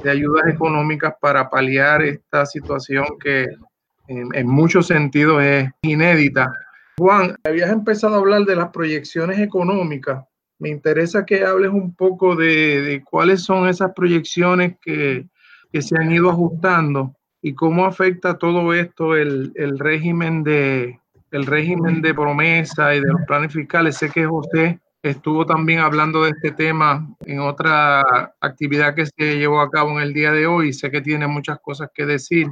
[0.03, 3.47] de ayudas económicas para paliar esta situación que
[4.07, 6.53] en, muchos sentidos es inédita.
[6.97, 10.25] Juan, habías empezado a hablar de las proyecciones económicas.
[10.59, 15.27] Me interesa que hables un poco de, cuáles son esas proyecciones que,
[15.79, 21.00] se han ido ajustando y cómo afecta todo esto el régimen de,
[21.31, 23.97] el régimen de promesa y de los planes fiscales.
[23.97, 28.01] Sé que José estuvo también hablando de este tema en otra
[28.39, 30.73] actividad que se llevó a cabo en el día de hoy.
[30.73, 32.47] Sé que tiene muchas cosas que decir.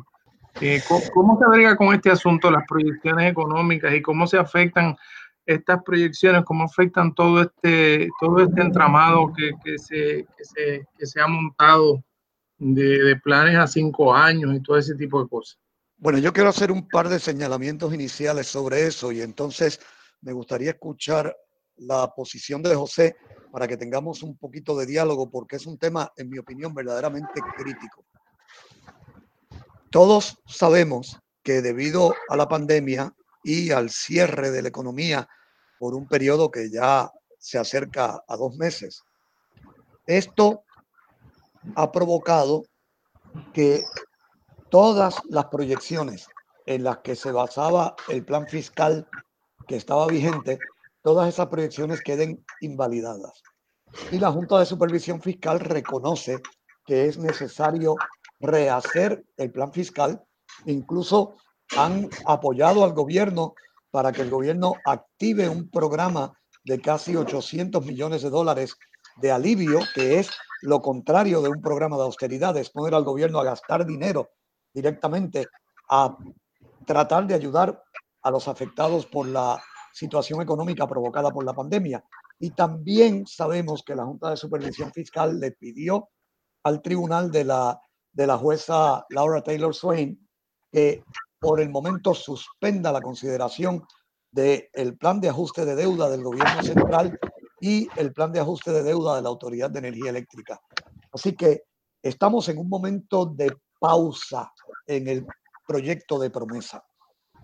[0.61, 0.81] Eh,
[1.13, 4.95] ¿cómo, se agrega con este asunto las proyecciones económicas y cómo se afectan
[5.45, 11.05] estas proyecciones, cómo afectan todo este, todo este entramado que, que, se, que, se, que
[11.05, 12.03] se ha montado
[12.57, 15.57] de, de planes a cinco años y todo ese tipo de cosas?
[16.01, 19.81] Bueno, yo quiero hacer un par de señalamientos iniciales sobre eso y entonces
[20.21, 21.35] me gustaría escuchar
[21.75, 23.17] la posición de José
[23.51, 27.41] para que tengamos un poquito de diálogo, porque es un tema, en mi opinión, verdaderamente
[27.57, 28.05] crítico.
[29.89, 35.27] Todos sabemos que debido a la pandemia y al cierre de la economía
[35.79, 39.03] por un periodo que ya se acerca a dos meses,
[40.07, 40.63] esto
[41.75, 42.63] ha provocado
[43.53, 43.83] que
[44.69, 46.27] todas las proyecciones
[46.65, 49.07] en las que se basaba el plan fiscal
[49.67, 50.59] que estaba vigente,
[51.01, 53.41] todas esas proyecciones queden invalidadas.
[54.11, 56.41] Y la Junta de Supervisión Fiscal reconoce
[56.85, 57.95] que es necesario
[58.39, 60.23] rehacer el plan fiscal.
[60.65, 61.35] Incluso
[61.77, 63.53] han apoyado al gobierno
[63.91, 68.75] para que el gobierno active un programa de casi 800 millones de dólares
[69.17, 70.29] de alivio, que es
[70.61, 74.29] lo contrario de un programa de austeridad, es poner al gobierno a gastar dinero
[74.73, 75.47] directamente
[75.89, 76.17] a
[76.85, 77.83] tratar de ayudar
[78.21, 79.61] a los afectados por la
[79.93, 82.03] situación económica provocada por la pandemia.
[82.39, 86.09] Y también sabemos que la Junta de Supervisión Fiscal le pidió
[86.63, 87.79] al tribunal de la,
[88.11, 90.27] de la jueza Laura Taylor Swain
[90.71, 91.03] que
[91.39, 93.83] por el momento suspenda la consideración
[94.31, 97.17] del el plan de ajuste de deuda del gobierno central
[97.59, 100.61] y el plan de ajuste de deuda de la Autoridad de Energía Eléctrica.
[101.11, 101.63] Así que
[102.01, 104.51] estamos en un momento de pausa
[104.85, 105.27] en el
[105.67, 106.83] proyecto de promesa.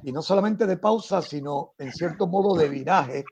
[0.04, 3.26] Y no solamente de pausa, sino en cierto modo de viraje,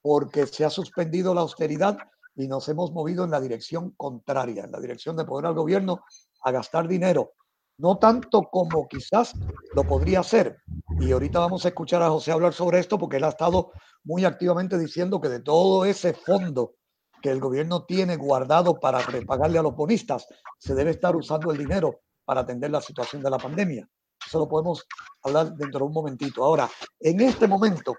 [0.00, 1.98] porque se ha suspendido la austeridad
[2.36, 6.04] y nos hemos movido en la dirección contraria, en la dirección de poner al gobierno
[6.42, 7.32] a gastar dinero,
[7.78, 9.34] no tanto como quizás
[9.74, 10.58] lo podría hacer.
[11.00, 13.72] Y ahorita vamos a escuchar a José hablar sobre esto porque él ha estado
[14.04, 16.74] muy activamente diciendo que de todo ese fondo
[17.20, 20.26] que el gobierno tiene guardado para repagarle a los bonistas,
[20.58, 23.88] se debe estar usando el dinero para atender la situación de la pandemia.
[24.26, 24.86] Eso lo podemos
[25.22, 26.44] hablar dentro de un momentito.
[26.44, 26.68] Ahora,
[27.00, 27.96] en este momento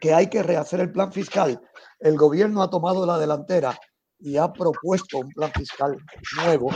[0.00, 1.58] que hay que rehacer el plan fiscal,
[2.00, 3.78] el gobierno ha tomado la delantera
[4.18, 5.96] y ha propuesto un plan fiscal
[6.42, 6.70] nuevo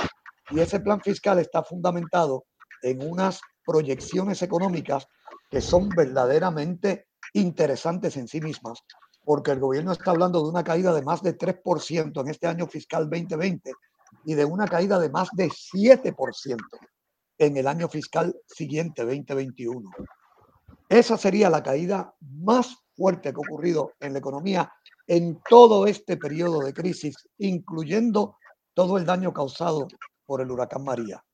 [0.51, 2.45] y ese plan fiscal está fundamentado
[2.83, 5.07] en unas proyecciones económicas
[5.51, 8.81] que son verdaderamente interesantes en sí mismas,
[9.25, 12.67] porque el gobierno está hablando de una caída de más de 3% en este año
[12.67, 13.73] fiscal 2020
[14.25, 16.57] y de una caída de más de 7%
[17.39, 19.91] en el año fiscal siguiente 2021.
[20.89, 24.73] Esa sería la caída más fuerte que ha ocurrido en la economía
[25.07, 28.37] en todo este periodo de crisis, incluyendo
[28.75, 29.89] todo el daño causado
[30.27, 31.25] por el huracán María,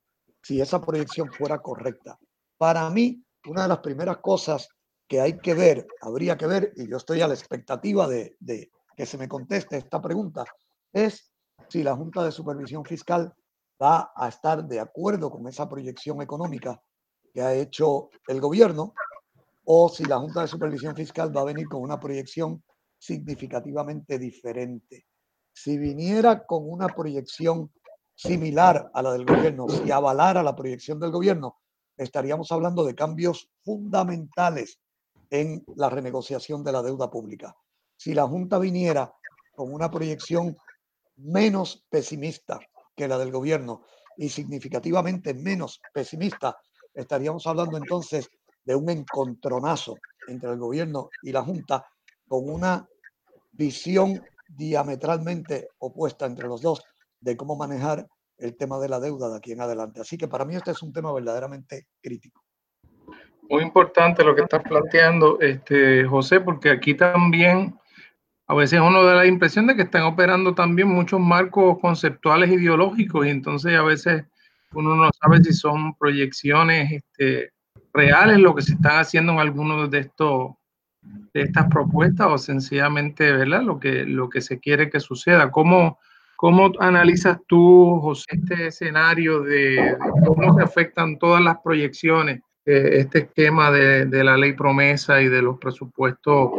[0.42, 2.18] si esa proyección fuera correcta.
[2.56, 4.68] Para mí, una de las primeras cosas
[5.08, 8.70] que hay que ver, habría que ver, y yo estoy a la expectativa de, de
[8.96, 10.44] que se me conteste esta pregunta,
[10.92, 11.30] es
[11.68, 13.34] si la Junta de Supervisión Fiscal
[13.82, 16.82] va a estar de acuerdo con esa proyección económica
[17.32, 18.94] que ha hecho el gobierno
[19.64, 22.62] o si la Junta de Supervisión Fiscal va a venir con una proyección
[22.98, 25.06] significativamente diferente.
[25.52, 27.70] Si viniera con una proyección
[28.14, 31.58] similar a la del gobierno, si avalara la proyección del gobierno,
[31.96, 34.78] estaríamos hablando de cambios fundamentales
[35.30, 37.56] en la renegociación de la deuda pública.
[37.96, 39.12] Si la Junta viniera
[39.54, 40.56] con una proyección
[41.16, 42.60] menos pesimista
[42.94, 43.82] que la del gobierno
[44.16, 46.56] y significativamente menos pesimista,
[46.94, 48.30] estaríamos hablando entonces
[48.64, 49.96] de un encontronazo
[50.28, 51.86] entre el gobierno y la Junta
[52.26, 52.88] con una
[53.52, 56.82] visión diametralmente opuesta entre los dos
[57.20, 58.06] de cómo manejar
[58.38, 60.00] el tema de la deuda de aquí en adelante.
[60.00, 62.42] Así que para mí este es un tema verdaderamente crítico.
[63.48, 67.78] Muy importante lo que estás planteando, este, José, porque aquí también
[68.48, 73.26] a veces uno da la impresión de que están operando también muchos marcos conceptuales ideológicos
[73.26, 74.24] y entonces a veces
[74.72, 77.50] uno no sabe si son proyecciones este,
[77.92, 80.52] reales lo que se están haciendo en algunos de estos
[81.32, 83.62] de estas propuestas o sencillamente ¿verdad?
[83.62, 85.52] Lo, que, lo que se quiere que suceda.
[85.52, 85.98] ¿Cómo,
[86.36, 93.70] cómo analizas tú, José, este escenario de, cómo se afectan todas las proyecciones, este esquema
[93.70, 96.50] de, de, la ley promesa y de los presupuestos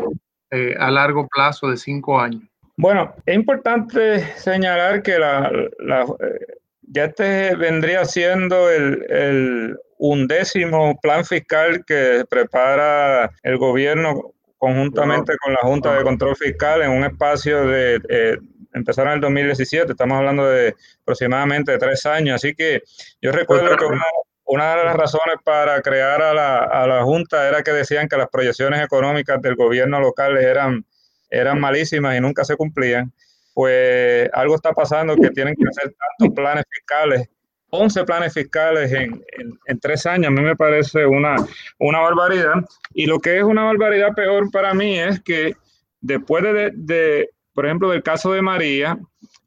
[0.52, 2.44] eh, a largo plazo de cinco años?
[2.76, 11.00] Bueno, es importante señalar que la, la, eh, ya este vendría siendo el, el undécimo
[11.02, 17.04] plan fiscal que prepara el gobierno conjuntamente con la Junta de Control Fiscal en un
[17.04, 18.38] espacio de, eh,
[18.74, 22.82] empezaron en el 2017, estamos hablando de aproximadamente tres años, así que
[23.22, 24.04] yo recuerdo que una,
[24.48, 28.18] una de las razones para crear a la, a la, Junta era que decían que
[28.18, 30.86] las proyecciones económicas del gobierno local eran,
[31.30, 33.12] eran malísimas y nunca se cumplían.
[33.54, 37.30] Pues algo está pasando que tienen que hacer tantos planes fiscales
[37.70, 39.24] 11 planes fiscales en,
[39.66, 40.28] en, tres años.
[40.28, 41.36] A mí me parece una,
[41.80, 42.54] una barbaridad.
[42.94, 45.54] Y lo que es una barbaridad peor para mí es que
[46.00, 48.98] después de, de, por ejemplo, del caso de María,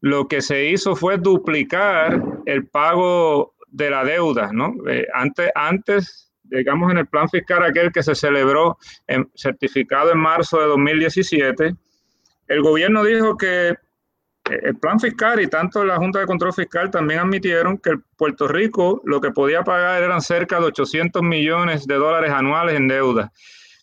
[0.01, 4.75] lo que se hizo fue duplicar el pago de la deuda, ¿no?
[4.89, 10.19] Eh, antes, antes, digamos, en el plan fiscal aquel que se celebró en, certificado en
[10.19, 11.75] marzo de 2017,
[12.49, 13.77] el gobierno dijo que
[14.51, 19.01] el plan fiscal y tanto la Junta de Control Fiscal también admitieron que Puerto Rico
[19.05, 23.33] lo que podía pagar eran cerca de 800 millones de dólares anuales en deuda.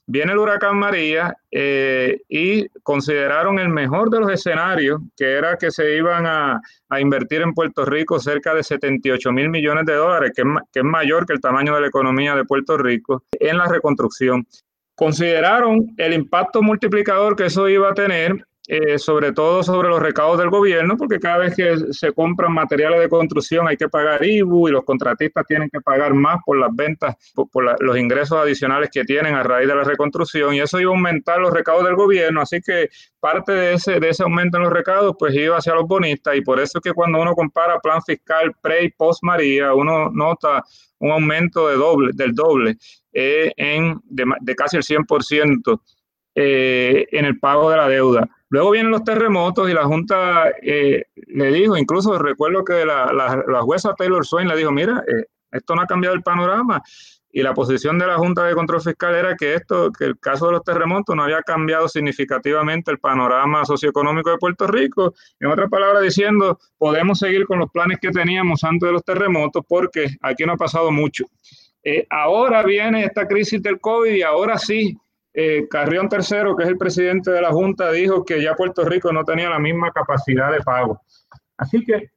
[0.10, 5.70] Viene el huracán María eh, y consideraron el mejor de los escenarios, que era que
[5.70, 6.62] se iban a,
[6.98, 10.44] invertir en Puerto Rico cerca de 78 mil millones de dólares, que
[10.80, 14.48] es mayor que el tamaño de la economía de Puerto Rico, en la reconstrucción.
[14.96, 20.40] Consideraron el impacto multiplicador que eso iba a tener eh, sobre todo sobre los recaudos
[20.40, 24.68] del gobierno, porque cada vez que se compran materiales de construcción hay que pagar IBU
[24.68, 29.06] y los contratistas tienen que pagar más por las ventas, por, los ingresos adicionales que
[29.06, 32.42] tienen a raíz de la reconstrucción, y eso iba a aumentar los recaudos del gobierno,
[32.42, 32.90] así que
[33.22, 36.42] parte de ese, de ese aumento en los recaudos pues iba hacia los bonistas, y
[36.42, 40.62] por eso es que cuando uno compara plan fiscal pre y post María, uno nota
[41.00, 42.76] un aumento de doble, del doble
[43.14, 45.80] eh, en, de, de, casi el 100%
[46.40, 48.30] eh, en el pago de la deuda.
[48.50, 53.96] Luego vienen los terremotos y la Junta eh, le dijo, incluso recuerdo que la, jueza
[53.96, 56.84] Taylor Swain le dijo, mira, eh, esto no ha cambiado el panorama.
[57.32, 60.46] Y la posición de la Junta de Control Fiscal era que esto, que el caso
[60.46, 65.16] de los terremotos no había cambiado significativamente el panorama socioeconómico de Puerto Rico.
[65.40, 69.64] En otras palabras, diciendo, podemos seguir con los planes que teníamos antes de los terremotos
[69.68, 71.26] porque aquí no ha pasado mucho.
[71.84, 74.96] Eh, ahora viene esta crisis del COVID y ahora sí
[75.40, 79.14] eh, Carrión III, que es el presidente de la Junta, dijo que ya Puerto Rico
[79.14, 81.00] no tenía la misma capacidad de pago.
[81.58, 82.10] Así que,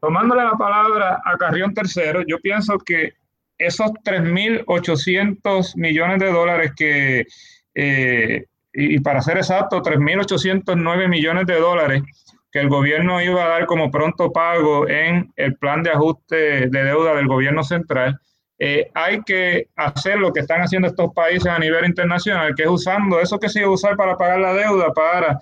[0.00, 3.12] tomándole la palabra a Carrión III, yo pienso que
[3.58, 7.26] esos 3.800 millones de dólares que,
[7.74, 12.02] eh, y, para ser exacto, 3.809 millones de dólares
[12.50, 16.84] que el gobierno iba a dar como pronto pago en el plan de ajuste de
[16.84, 18.18] deuda del gobierno central,
[18.64, 22.68] eh, hay que hacer lo que están haciendo estos países a nivel internacional, que es
[22.68, 25.40] usando eso que se iba a usar para pagar la deuda, para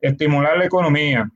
[0.00, 1.28] estimular la economía.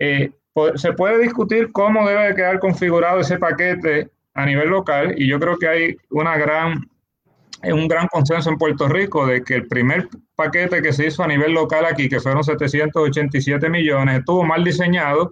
[0.00, 0.32] Eh,
[0.74, 5.56] se puede discutir cómo debe quedar configurado ese paquete a nivel local y yo creo
[5.58, 6.90] que hay una gran,
[7.62, 11.28] un gran consenso en Puerto Rico de que el primer paquete que se hizo a
[11.28, 15.30] nivel local aquí, que fueron 787 millones, estuvo mal diseñado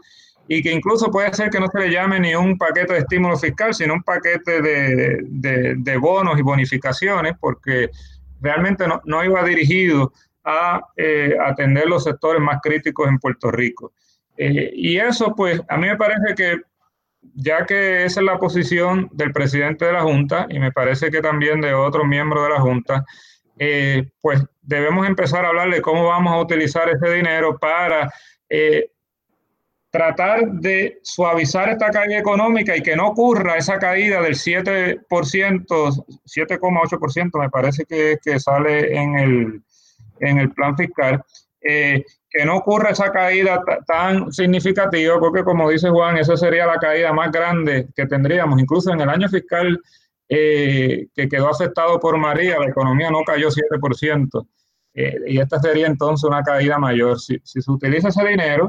[0.49, 3.37] y que incluso puede ser que no se le llame ni un paquete de estímulo
[3.37, 7.91] fiscal, sino un paquete de, bonos y bonificaciones, porque
[8.41, 10.11] realmente no, iba dirigido
[10.43, 13.93] a eh, atender los sectores más críticos en Puerto Rico.
[14.39, 16.63] Eh, y eso, pues, a mí me parece que,
[17.35, 21.21] ya que esa es la posición del presidente de la Junta, y me parece que
[21.21, 23.05] también de otros miembros de la Junta,
[23.59, 28.11] eh, pues debemos empezar a hablar de cómo vamos a utilizar ese dinero para
[29.99, 37.41] tratar de suavizar esta caída económica y que no ocurra esa caída del 7%, 7,8%
[37.41, 39.61] me parece que, que, sale en el,
[40.21, 41.21] en el plan fiscal,
[41.61, 46.77] eh, que no ocurra esa caída tan significativa, porque como dice Juan, esa sería la
[46.77, 49.81] caída más grande que tendríamos, incluso en el año fiscal
[50.29, 54.47] eh, que quedó afectado por María, la economía no cayó 7%,
[54.95, 57.19] eh, y esta sería entonces una caída mayor.
[57.19, 58.69] Si, si se utiliza ese dinero,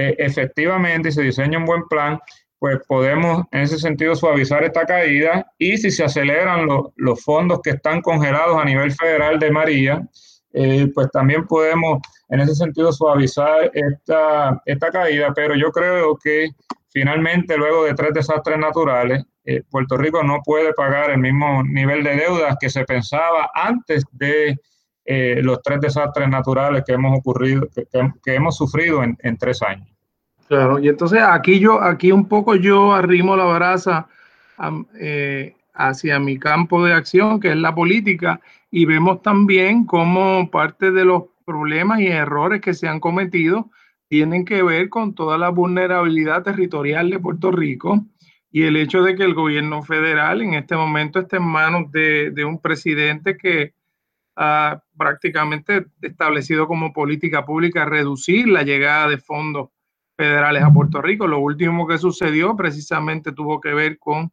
[0.00, 2.18] eh, efectivamente se diseña un buen plan,
[2.58, 7.70] pues podemos en ese sentido suavizar esta caída y si se aceleran los fondos que
[7.70, 10.02] están congelados a nivel federal de María,
[10.54, 16.48] eh, pues también podemos en ese sentido suavizar esta, esta caída, pero yo creo que
[16.88, 22.02] finalmente luego de tres desastres naturales, eh, Puerto Rico no puede pagar el mismo nivel
[22.02, 24.56] de deudas que se pensaba antes de
[25.42, 27.66] los tres desastres naturales que hemos ocurrido,
[28.22, 29.89] que, hemos sufrido en, tres años.
[30.50, 34.08] Claro, y entonces aquí yo, aquí un poco yo arrimo la brasa
[34.98, 40.90] eh, hacia mi campo de acción, que es la política, y vemos también cómo parte
[40.90, 43.70] de los problemas y errores que se han cometido
[44.08, 48.04] tienen que ver con toda la vulnerabilidad territorial de Puerto Rico
[48.50, 52.32] y el hecho de que el gobierno federal en este momento esté en manos de,
[52.32, 53.74] de un presidente que
[54.34, 59.68] ha prácticamente establecido como política pública reducir la llegada de fondos
[60.20, 61.26] federales a Puerto Rico.
[61.26, 64.30] Lo último que sucedió precisamente tuvo que ver con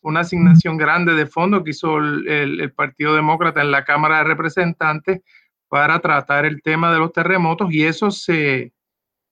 [0.00, 5.20] una asignación grande de fondos que hizo el, Partido Demócrata en la Cámara de Representantes
[5.68, 8.72] para tratar el tema de los terremotos y eso se,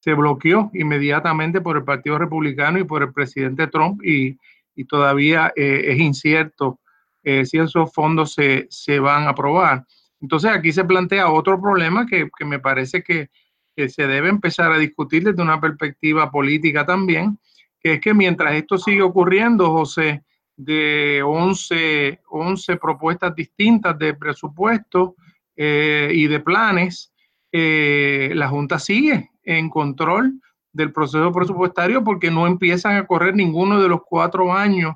[0.01, 4.39] se bloqueó inmediatamente por el Partido Republicano y por el presidente Trump y,
[4.75, 6.81] y todavía es incierto
[7.23, 9.87] si esos fondos se, se, van a aprobar.
[10.21, 13.31] Entonces aquí se plantea otro problema que, que me parece que,
[13.75, 17.39] que se debe empezar a discutir desde una perspectiva política también,
[17.81, 20.23] que es que mientras esto sigue ocurriendo, José,
[20.57, 25.17] de 11, 11 propuestas distintas de presupuesto
[25.57, 27.13] eh, y de planes,
[27.53, 30.41] eh, la Junta sigue en control
[30.73, 34.95] del proceso presupuestario porque no empiezan a correr ninguno de los cuatro años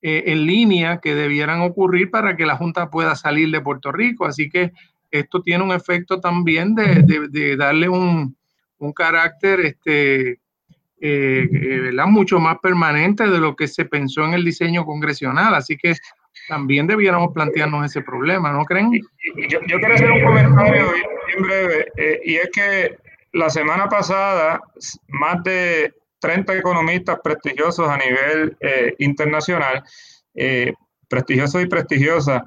[0.00, 4.26] eh, en línea que debieran ocurrir para que la Junta pueda salir de Puerto Rico.
[4.26, 4.72] Así que
[5.10, 8.36] esto tiene un efecto también de, darle un,
[8.78, 10.40] un, carácter este,
[11.00, 11.48] eh,
[12.06, 15.54] mucho más permanente de lo que se pensó en el diseño congresional.
[15.54, 15.94] Así que
[16.48, 18.92] también debiéramos plantearnos ese problema, ¿no creen?
[19.48, 22.96] Yo, quiero hacer un comentario bien, breve, eh, y es que
[23.32, 24.60] la semana pasada
[25.08, 29.84] más de 30 economistas prestigiosos a nivel eh, internacional,
[31.08, 32.42] prestigiosos y prestigiosas,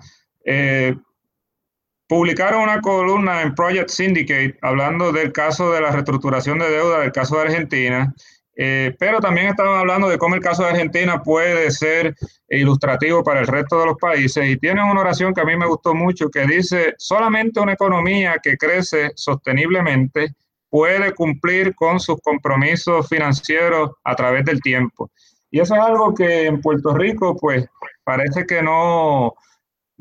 [2.12, 7.14] publicaron una columna en Project Syndicate hablando del caso de la reestructuración de deuda del
[7.14, 8.14] caso de Argentina,
[8.58, 12.14] eh, pero también estaban hablando de cómo el caso de Argentina puede ser
[12.50, 15.68] ilustrativo para el resto de los países y tienen una oración que a mí me
[15.68, 20.34] gustó mucho que dice, solamente una economía que crece sosteniblemente
[20.70, 25.10] puede cumplir con sus compromisos financieros a través del tiempo.
[25.50, 27.66] Y eso es algo que en Puerto Rico, pues,
[28.04, 29.34] parece que no,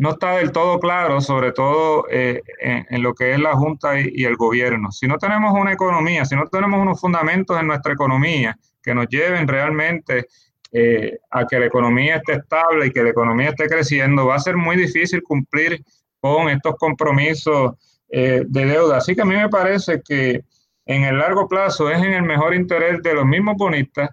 [0.01, 4.25] no está del todo claro, sobre todo eh, en, lo que es la Junta y,
[4.25, 4.91] el gobierno.
[4.91, 9.09] Si no tenemos una economía, si no tenemos unos fundamentos en nuestra economía que nos
[9.09, 10.27] lleven realmente
[10.73, 14.41] eh, a que la economía esté estable y que la economía esté creciendo, va a
[14.41, 15.85] ser muy difícil cumplir
[16.19, 17.75] con estos compromisos
[18.09, 18.97] eh, de deuda.
[18.97, 20.41] Así que a mí me parece que
[20.87, 24.09] en el largo plazo es en el mejor interés de los mismos bonistas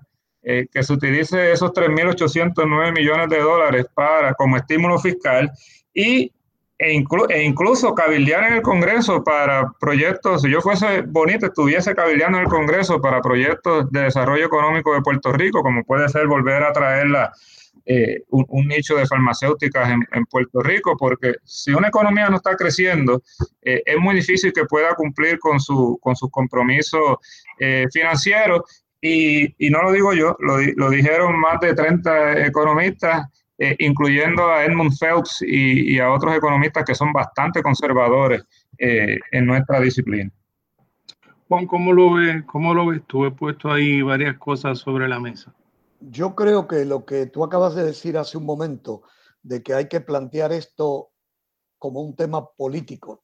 [0.50, 5.52] eh, que se utilice esos 3.809 millones de dólares para, como estímulo fiscal
[5.93, 6.32] y,
[6.80, 12.38] e, e, incluso cabildear en el Congreso para proyectos, si yo fuese bonito, estuviese cabildeando
[12.38, 16.64] en el Congreso para proyectos de desarrollo económico de Puerto Rico, como puede ser volver
[16.64, 17.08] a traer
[17.86, 23.22] eh, un, nicho de farmacéuticas en, Puerto Rico, porque si una economía no está creciendo,
[23.64, 27.18] eh, es muy difícil que pueda cumplir con, su, con sus compromisos
[27.91, 28.62] financieros
[29.02, 33.28] y, no lo digo yo, lo, dijeron más de 30 economistas,
[33.58, 38.43] eh, incluyendo a Edmund Phelps y, a otros economistas que son bastante conservadores
[38.78, 40.32] eh, en nuestra disciplina.
[41.48, 42.43] Juan, ¿cómo lo ves?
[42.45, 43.26] ¿Cómo lo ves tú?
[43.26, 45.54] He puesto ahí varias cosas sobre la mesa.
[46.00, 49.04] Yo creo que lo que tú acabas de decir hace un momento,
[49.41, 51.12] de que hay que plantear esto
[51.80, 53.24] como un tema político,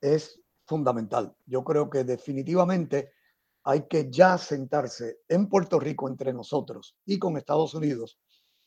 [0.00, 1.36] es fundamental.
[1.44, 3.12] Yo creo que definitivamente
[3.64, 8.18] hay que ya sentarse en Puerto Rico entre nosotros y con Estados Unidos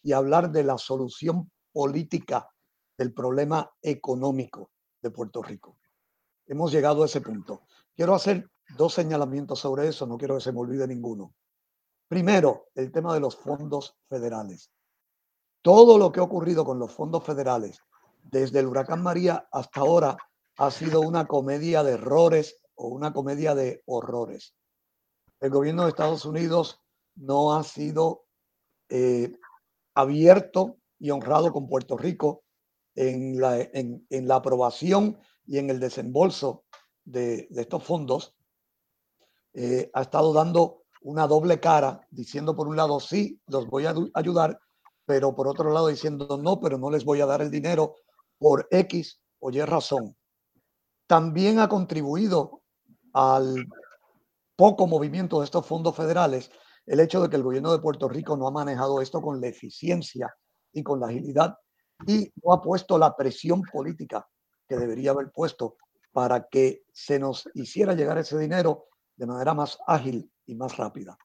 [0.01, 2.49] y hablar de la solución política
[2.97, 4.71] del problema económico
[5.01, 5.77] de Puerto Rico.
[6.47, 7.61] Hemos llegado a ese punto.
[7.95, 11.35] Quiero hacer dos señalamientos sobre eso, no quiero que se me olvide ninguno.
[12.07, 14.71] Primero, el tema de los fondos federales.
[15.61, 17.81] Todo lo que ha ocurrido con los fondos federales,
[18.23, 20.17] desde el huracán María hasta ahora,
[20.57, 24.55] ha sido una comedia de errores o una comedia de horrores
[25.39, 26.81] el gobierno de Estados Unidos
[27.15, 28.25] no ha sido
[28.89, 29.37] eh,
[29.93, 32.43] abierto y honrado con Puerto Rico
[32.95, 36.65] en la, en, la, aprobación y en el desembolso
[37.05, 38.35] de, estos fondos.
[39.53, 43.93] Eh, ha estado dando una doble cara, diciendo por un lado, sí, los voy a
[44.15, 44.59] ayudar,
[45.05, 47.95] pero por otro lado diciendo, no, pero no les voy a dar el dinero
[48.39, 50.15] por X o Y razón.
[51.07, 52.61] También ha contribuido
[53.13, 53.55] al
[54.57, 56.51] poco movimiento de estos fondos federales,
[56.85, 59.47] el hecho de que el gobierno de Puerto Rico no ha manejado esto con la
[59.47, 60.35] eficiencia
[60.73, 61.55] y con la agilidad
[62.05, 64.27] y no ha puesto la presión política
[64.67, 65.77] que debería haber puesto
[66.11, 68.85] para que se nos hiciera llegar ese dinero
[69.15, 71.17] de manera más ágil y más rápida.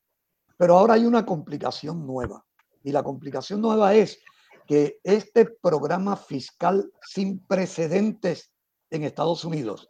[0.58, 2.44] Pero ahora hay una complicación nueva
[2.84, 4.20] y la complicación nueva es
[4.66, 8.52] que este programa fiscal sin precedentes
[8.90, 9.88] en Estados Unidos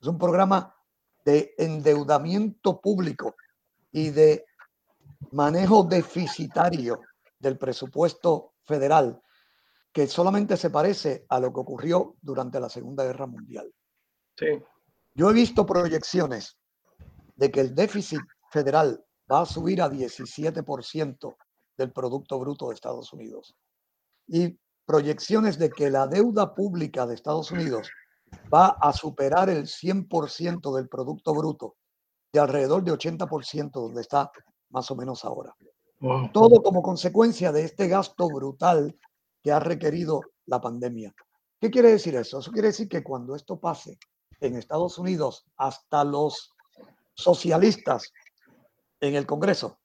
[0.00, 0.75] es un programa
[1.26, 3.34] de endeudamiento público
[3.90, 4.46] y de
[5.32, 7.00] manejo deficitario
[7.36, 9.20] del presupuesto federal
[9.92, 13.74] que solamente se parece a lo que ocurrió durante la Segunda Guerra Mundial.
[14.38, 14.62] Sí.
[15.14, 16.58] Yo he visto proyecciones
[17.34, 18.20] de que el déficit
[18.50, 21.36] federal va a subir a 17%
[21.76, 23.56] del Producto Bruto de Estados Unidos
[24.28, 27.90] y proyecciones de que la deuda pública de Estados Unidos
[28.52, 31.76] va a superar el 100% del Producto Bruto
[32.32, 34.30] de alrededor de 80% donde está
[34.70, 35.54] más o menos ahora.
[36.32, 38.94] Todo como consecuencia de este gasto brutal
[39.42, 41.14] que ha requerido la pandemia.
[41.60, 42.38] ¿Qué quiere decir eso?
[42.38, 43.98] Eso quiere decir que cuando esto pase
[44.40, 46.54] en Estados Unidos, hasta los
[47.14, 48.12] socialistas
[49.00, 49.78] en el Congreso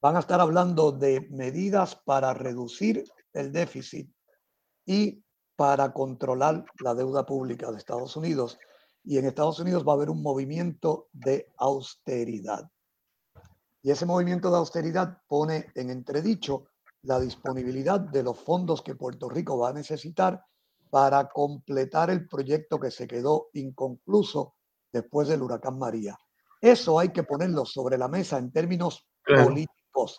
[0.00, 4.10] van a estar hablando de medidas para reducir el déficit
[4.86, 5.22] y
[5.60, 8.58] para controlar la deuda pública de Estados Unidos.
[9.04, 12.70] Y en Estados Unidos va a haber un movimiento de austeridad.
[13.82, 16.68] Y ese movimiento de austeridad pone en entredicho
[17.02, 20.42] la disponibilidad de los fondos que Puerto Rico va a necesitar
[20.88, 24.54] para completar el proyecto que se quedó inconcluso
[24.90, 26.16] después del huracán María.
[26.58, 30.18] Eso hay que ponerlo sobre la mesa en términos políticos.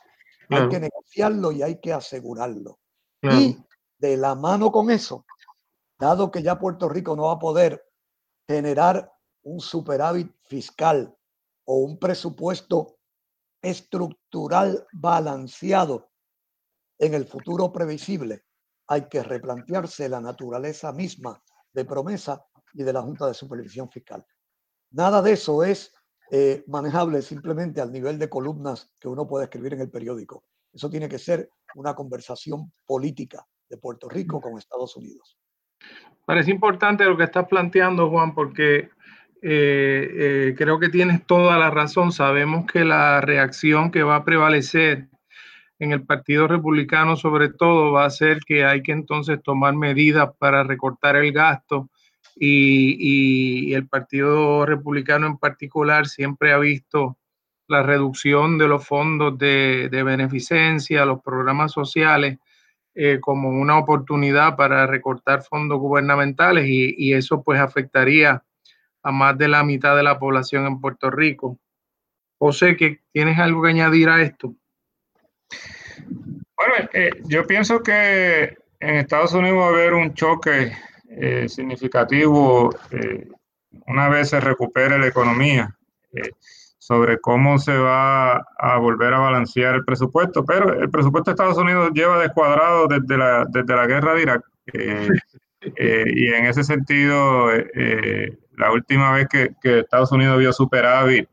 [0.51, 2.77] Hay que negociarlo y hay que asegurarlo.
[3.23, 3.57] Y
[4.01, 5.25] de la mano con eso,
[5.99, 7.85] dado que ya Puerto Rico no va a poder
[8.47, 11.15] generar un superávit fiscal
[11.65, 12.97] o un presupuesto
[13.61, 16.09] estructural balanceado
[16.97, 18.43] en el futuro previsible,
[18.87, 21.41] hay que replantearse la naturaleza misma
[21.71, 22.43] de promesa
[22.73, 24.25] y de la Junta de Supervisión Fiscal.
[24.89, 25.93] Nada de eso es
[26.31, 30.43] eh, manejable simplemente al nivel de columnas que uno puede escribir en el periódico.
[30.73, 35.37] Eso tiene que ser una conversación política de Puerto Rico con Estados Unidos.
[36.25, 38.89] Parece importante lo que estás planteando, Juan, porque
[39.41, 42.11] eh, eh, creo que tienes toda la razón.
[42.11, 45.07] Sabemos que la reacción que va a prevalecer
[45.79, 50.29] en el Partido Republicano sobre todo va a ser que hay que entonces tomar medidas
[50.37, 51.89] para recortar el gasto
[52.35, 57.17] y, el Partido Republicano en particular siempre ha visto
[57.67, 62.37] la reducción de los fondos de, beneficencia, los programas sociales,
[62.95, 68.43] eh, como una oportunidad para recortar fondos gubernamentales y, y eso pues afectaría
[69.03, 71.59] a más de la mitad de la población en Puerto Rico.
[72.37, 74.55] José, que ¿tienes algo que añadir a esto?
[76.57, 80.71] Bueno, eh, yo pienso que en Estados Unidos va a haber un choque
[81.09, 83.27] eh, significativo eh,
[83.87, 85.77] una vez se recupere la economía
[86.91, 91.57] sobre cómo se va a volver a balancear el presupuesto, pero el presupuesto de Estados
[91.57, 94.43] Unidos lleva descuadrado desde la, desde la guerra de Irak.
[95.77, 97.47] y en ese sentido,
[98.57, 101.29] la última vez que, que, Estados Unidos vio superávit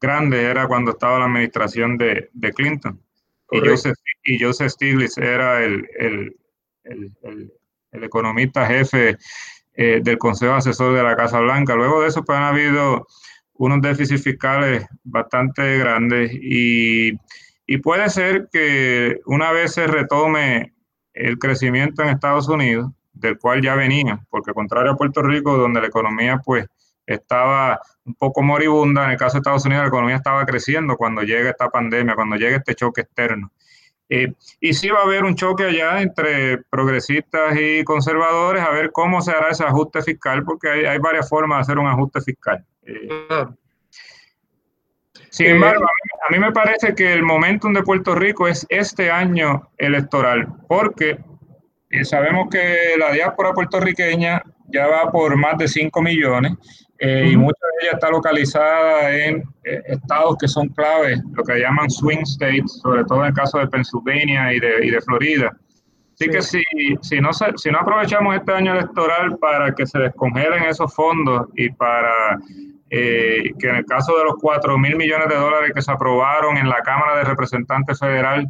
[0.00, 2.98] grande era cuando estaba la administración de, de Clinton.
[3.50, 6.34] Y Joseph, y Joseph, Stiglitz era el, el,
[6.84, 7.52] el,
[7.92, 9.18] el economista jefe
[9.78, 11.74] eh, del Consejo Asesor de la Casa Blanca.
[11.74, 13.06] Luego de eso, pues han habido
[13.58, 17.12] unos déficits fiscales bastante grandes y,
[17.66, 20.74] y puede ser que una vez se retome
[21.14, 25.80] el crecimiento en Estados Unidos, del cual ya venía, porque contrario a Puerto Rico, donde
[25.80, 26.66] la economía pues
[27.06, 29.04] estaba un poco moribunda.
[29.04, 32.36] En el caso de Estados Unidos, la economía estaba creciendo cuando llega esta pandemia, cuando
[32.36, 33.52] llega este choque externo.
[34.08, 38.92] Eh, y sí va a haber un choque allá entre progresistas y conservadores a ver
[38.92, 42.64] cómo se hará ese ajuste fiscal, porque hay, varias formas de hacer un ajuste fiscal.
[42.86, 43.46] Eh,
[45.30, 49.68] sin embargo, a mí, me parece que el momentum de Puerto Rico es este año
[49.76, 51.18] electoral, porque
[51.90, 56.52] eh, sabemos que la diáspora puertorriqueña ya va por más de 5 millones
[56.98, 61.58] eh, y mucha de ella está localizada en eh, estados que son claves, lo que
[61.58, 65.56] llaman swing states, sobre todo en el caso de Pennsylvania y de, y de Florida.
[66.14, 66.62] Así que si,
[67.02, 71.68] si, no si no aprovechamos este año electoral para que se descongelen esos fondos y
[71.68, 72.38] para
[72.90, 76.56] eh, que en el caso de los 4 mil millones de dólares que se aprobaron
[76.56, 78.48] en la Cámara de Representantes Federal,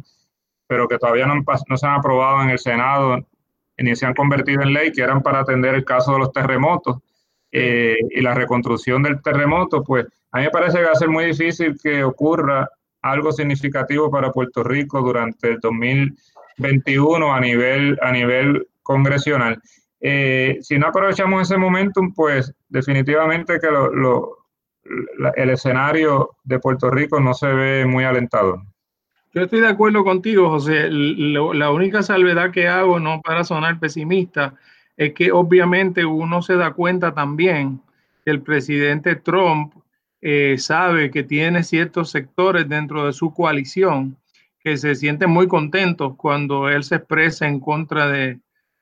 [0.67, 3.25] pero que todavía no, no se han aprobado en el Senado
[3.79, 6.97] ni se han convertido en ley, que eran para atender el caso de los terremotos,
[7.51, 11.09] eh, y la reconstrucción del terremoto, pues a mí me parece que va a ser
[11.09, 12.69] muy difícil que ocurra
[13.01, 19.61] algo significativo para Puerto Rico durante el 2021 a nivel, a nivel congresional.
[20.01, 24.37] Eh, si no aprovechamos ese momentum, pues definitivamente que lo,
[25.35, 28.61] el escenario de Puerto Rico no se ve muy alentador.
[29.33, 30.89] Yo estoy de acuerdo contigo, José.
[30.89, 34.55] la única salvedad que hago, no para sonar pesimista,
[34.95, 37.81] es que obviamente uno se da cuenta también
[38.25, 39.73] que el presidente Trump
[40.21, 44.17] eh, sabe que tiene ciertos sectores dentro de su coalición
[44.59, 48.39] que se sienten muy contentos cuando él se expresa en contra de,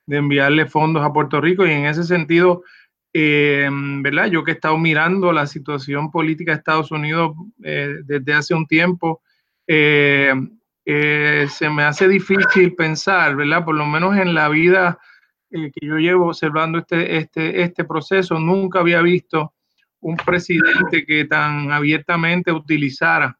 [0.07, 2.63] enviarle fondos a Puerto Rico y en ese sentido,
[3.17, 4.25] eh, ¿verdad?
[4.25, 7.31] Yo que he estado mirando la situación política de Estados Unidos
[7.63, 9.21] eh, desde hace un tiempo,
[9.65, 10.35] se
[11.71, 13.63] me hace difícil pensar, ¿verdad?
[13.63, 14.99] Por lo menos en la vida
[15.49, 19.53] eh, que yo llevo observando este, este, este proceso, nunca había visto
[20.01, 23.39] un presidente que tan abiertamente utilizara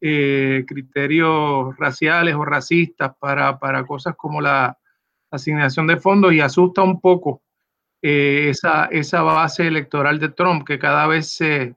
[0.00, 4.78] eh, criterios raciales o racistas para, para, cosas como la
[5.30, 7.42] asignación de fondos y asusta un poco
[8.02, 11.76] eh, esa, esa base electoral de Trump que cada vez se,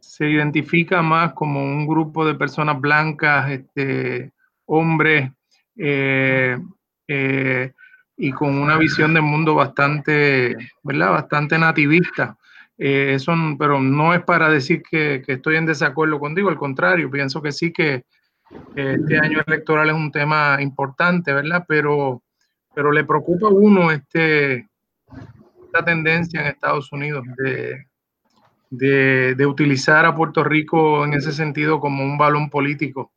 [0.00, 4.32] se identifica más como un grupo de personas blancas, este,
[4.66, 5.30] hombres,
[5.76, 6.58] eh,
[7.06, 7.72] eh,
[8.16, 11.10] y con una visión del mundo bastante, ¿verdad?
[11.10, 12.36] Bastante nativista.
[12.78, 17.10] Eh, eso, pero no es para decir que, que, estoy en desacuerdo contigo, al contrario,
[17.10, 18.04] pienso que sí que
[18.74, 21.64] este año electoral es un tema importante, ¿verdad?
[21.66, 22.22] Pero,
[22.74, 24.68] pero le preocupa a uno este,
[25.76, 27.86] esta tendencia en Estados Unidos de,
[28.70, 33.12] de, de utilizar a Puerto Rico en ese sentido como un balón político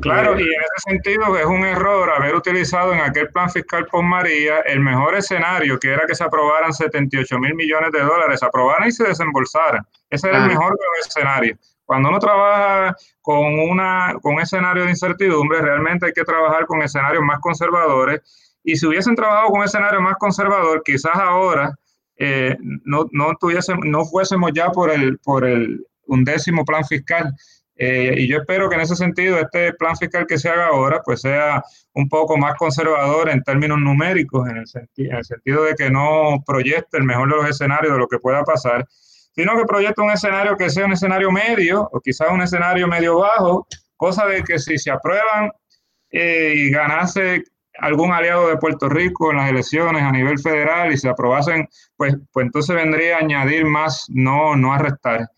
[0.00, 4.02] Claro, y en ese sentido es un error haber utilizado en aquel plan fiscal por
[4.02, 8.46] María el mejor escenario, que era que se aprobaran 78 mil millones de dólares, se
[8.46, 9.86] aprobaran y se desembolsaran.
[10.10, 11.58] Ese era el mejor de los escenarios.
[11.84, 16.82] Cuando uno trabaja con, una, con un escenario de incertidumbre, realmente hay que trabajar con
[16.82, 18.20] escenarios más conservadores.
[18.64, 21.74] Y si hubiesen trabajado con un escenario más conservador, quizás ahora
[22.16, 23.32] eh, no, no,
[23.84, 27.34] no fuésemos ya por el, por el undécimo plan fiscal,
[27.76, 31.02] eh, y yo espero que en ese sentido este plan fiscal que se haga ahora
[31.04, 31.60] pues sea
[31.94, 34.64] un poco más conservador en términos numéricos, en el,
[34.96, 38.20] en el sentido de que no proyecte el mejor de los escenarios de lo que
[38.20, 38.86] pueda pasar,
[39.34, 43.18] sino que proyecte un escenario que sea un escenario medio o quizás un escenario medio
[43.18, 45.50] bajo, cosa de que si se aprueban
[46.10, 47.42] eh, y ganase
[47.78, 52.16] algún aliado de Puerto Rico en las elecciones a nivel federal y se aprobasen, pues,
[52.32, 55.28] pues entonces vendría a añadir más, no, no a restar.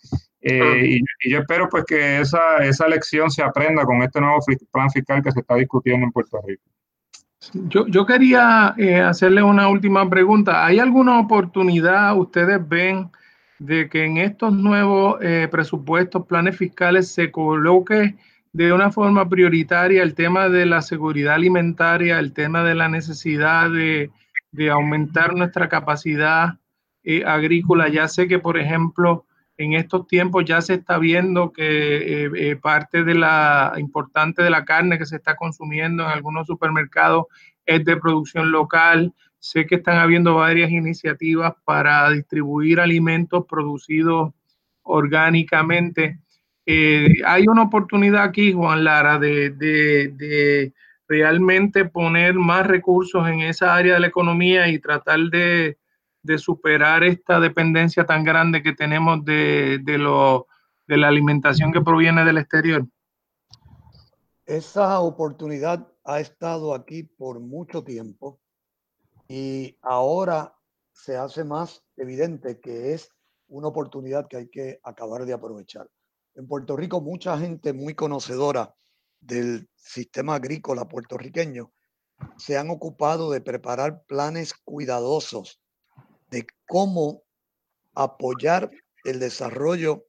[0.40, 4.38] Eh, y, yo espero pues que esa, esa lección se aprenda con este nuevo
[4.70, 6.62] plan fiscal que se está discutiendo en Puerto Rico.
[7.52, 10.64] Yo, yo quería eh, hacerle una última pregunta.
[10.64, 13.10] ¿Hay alguna oportunidad, ustedes ven,
[13.58, 18.16] de que en estos nuevos eh, presupuestos, planes fiscales, se coloque
[18.56, 23.70] de una forma prioritaria el tema de la seguridad alimentaria, el tema de la necesidad
[23.70, 24.10] de,
[24.50, 26.58] de aumentar nuestra capacidad
[27.26, 27.88] agrícola?
[27.88, 29.26] Ya sé que, por ejemplo,
[29.58, 34.50] en estos tiempos ya se está viendo que eh, eh, parte de la importante de
[34.50, 37.26] la carne que se está consumiendo en algunos supermercados
[37.66, 39.12] es de producción local.
[39.38, 44.32] Sé que están habiendo varias iniciativas para distribuir alimentos producidos
[44.82, 46.20] orgánicamente.
[46.66, 50.74] Eh, hay una oportunidad aquí, Juan Lara, de, de
[51.08, 55.78] realmente poner más recursos en esa área de la economía y tratar de,
[56.26, 60.48] de superar esta dependencia tan grande que tenemos de, de, lo,
[60.86, 62.84] de la alimentación que proviene del exterior?
[64.44, 68.40] Esa oportunidad ha estado aquí por mucho tiempo
[69.28, 70.54] y ahora
[70.92, 73.10] se hace más evidente que es
[73.48, 75.88] una oportunidad que hay que acabar de aprovechar.
[76.36, 78.74] En Puerto Rico mucha gente muy conocedora
[79.20, 81.72] del sistema agrícola puertorriqueño
[82.36, 85.62] se han ocupado de preparar planes cuidadosos
[86.30, 87.22] de cómo
[87.94, 88.70] apoyar
[89.04, 90.06] el desarrollo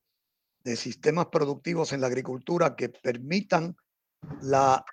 [0.65, 3.77] de sistemas productivos en la agricultura que permitan
[4.41, 4.83] la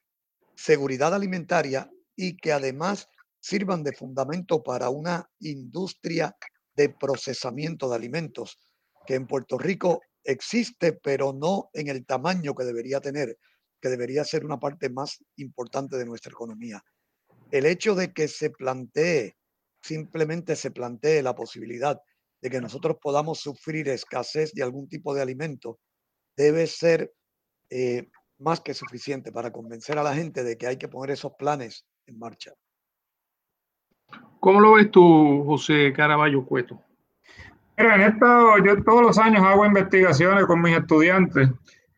[0.55, 3.09] seguridad alimentaria y que además
[3.41, 6.37] sirvan de fundamento para una industria
[6.77, 8.61] de procesamiento de alimentos
[9.05, 13.39] que en Puerto Rico existe, pero no en el tamaño que debería tener,
[13.81, 16.83] que debería ser una parte más importante de nuestra economía.
[17.51, 19.37] El hecho de que se plantee
[19.83, 22.01] simplemente se plantee la posibilidad
[22.41, 25.79] de que nosotros podamos sufrir escasez de algún tipo de alimento,
[26.37, 27.13] debe ser
[27.71, 28.09] eh,
[28.39, 31.87] más que suficiente para convencer a la gente de que hay que poner esos planes
[32.07, 32.53] en marcha.
[34.41, 36.83] ¿Cómo lo ves tú, José Caraballo Cueto?
[37.77, 41.51] En esto yo todos los años hago investigaciones con mis estudiantes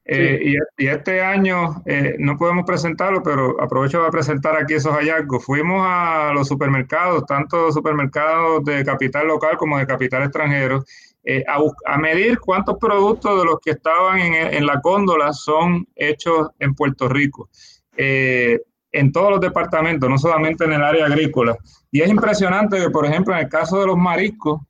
[0.09, 5.45] eh, y, este año eh, no podemos presentarlo, pero aprovecho para presentar aquí esos hallazgos.
[5.45, 10.85] Fuimos a los supermercados, tanto supermercados de capital local como de capital extranjero,
[11.25, 16.51] eh, a, medir cuántos productos de los que estaban en, en la góndola son hechos
[16.61, 17.49] en Puerto Rico.
[17.97, 21.57] en todos los departamentos, no solamente en el área agrícola.
[21.91, 24.61] Y es impresionante que, por ejemplo, en el caso de los mariscos,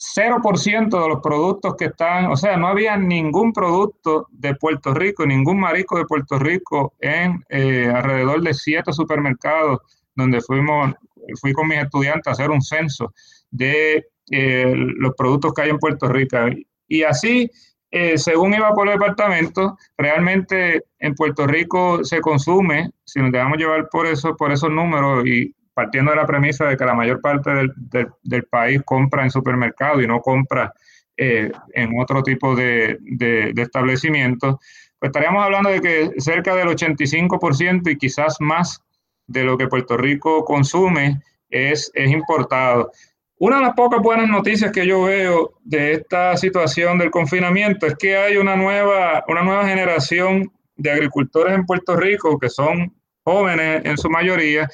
[0.00, 5.26] 0% de los productos que están, o sea, no había ningún producto de Puerto Rico,
[5.26, 9.80] ningún marisco de Puerto Rico en eh, alrededor de siete supermercados
[10.14, 10.94] donde fuimos,
[11.40, 13.12] fui con mis estudiantes a hacer un censo
[13.50, 16.38] de eh, los productos que hay en Puerto Rico.
[16.88, 17.50] Y así,
[17.90, 23.58] eh, según iba por el departamento, realmente en Puerto Rico se consume, si nos dejamos
[23.58, 27.20] llevar por eso, por esos números y partiendo de la premisa de que la mayor
[27.20, 30.72] parte del, país compra en supermercado y no compra
[31.16, 34.56] eh, en otro tipo de, de, establecimientos,
[34.98, 38.82] pues estaríamos hablando de que cerca del 85% y quizás más
[39.26, 42.90] de lo que Puerto Rico consume es, es importado.
[43.38, 47.94] Una de las pocas buenas noticias que yo veo de esta situación del confinamiento es
[47.94, 52.92] que hay una nueva, una nueva generación de agricultores en Puerto Rico que son
[53.24, 54.68] jóvenes en su mayoría,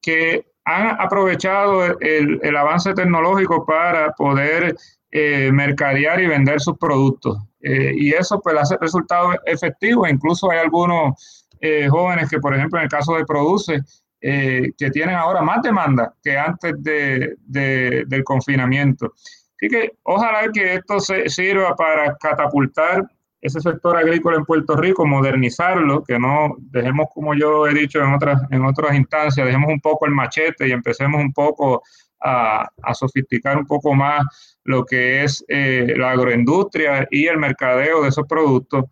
[0.00, 4.76] que han aprovechado el, avance tecnológico para poder
[5.10, 7.38] eh, mercadear y vender sus productos.
[7.62, 10.08] Eh, y eso pues hace resultados efectivos.
[10.08, 13.80] Incluso hay algunos eh, jóvenes que, por ejemplo, en el caso de Produce,
[14.22, 19.14] eh, que tienen ahora más demanda que antes de, del confinamiento.
[19.56, 23.06] Así que ojalá que esto se, sirva para catapultar
[23.40, 28.12] ese sector agrícola en Puerto Rico, modernizarlo, que no dejemos, como yo he dicho en
[28.12, 31.82] otras, en otras instancias, dejemos un poco el machete y empecemos un poco
[32.20, 38.02] a, a sofisticar un poco más lo que es eh, la agroindustria y el mercadeo
[38.02, 38.84] de esos productos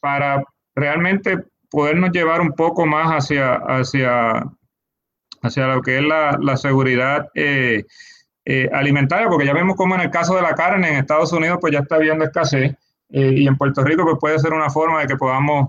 [0.00, 0.42] para
[0.74, 1.38] realmente
[1.70, 4.44] podernos llevar un poco más hacia, hacia
[5.42, 7.84] hacia lo que es la, seguridad eh,
[8.44, 11.58] eh, alimentaria, porque ya vemos como en el caso de la carne en Estados Unidos
[11.60, 12.74] pues ya está habiendo escasez
[13.12, 15.68] eh, y en Puerto Rico pues puede ser una forma de que podamos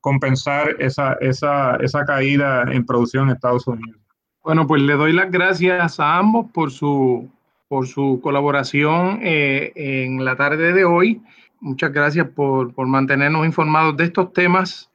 [0.00, 4.00] compensar esa, esa, esa caída en producción en Estados Unidos.
[4.42, 7.28] Bueno, pues le doy las gracias a ambos por su,
[7.68, 11.20] por su colaboración en la tarde de hoy.
[11.60, 14.90] Muchas gracias por, por mantenernos informados de estos temas,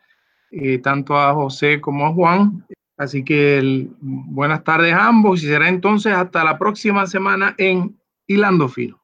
[0.82, 2.66] tanto a José como a Juan.
[2.98, 8.70] Así que buenas tardes a ambos y será entonces hasta la próxima semana en Hilando
[8.70, 9.03] Fino.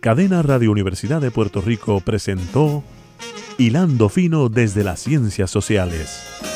[0.00, 2.84] Cadena Radio Universidad de Puerto Rico presentó
[3.58, 6.55] Hilando Fino desde las Ciencias Sociales.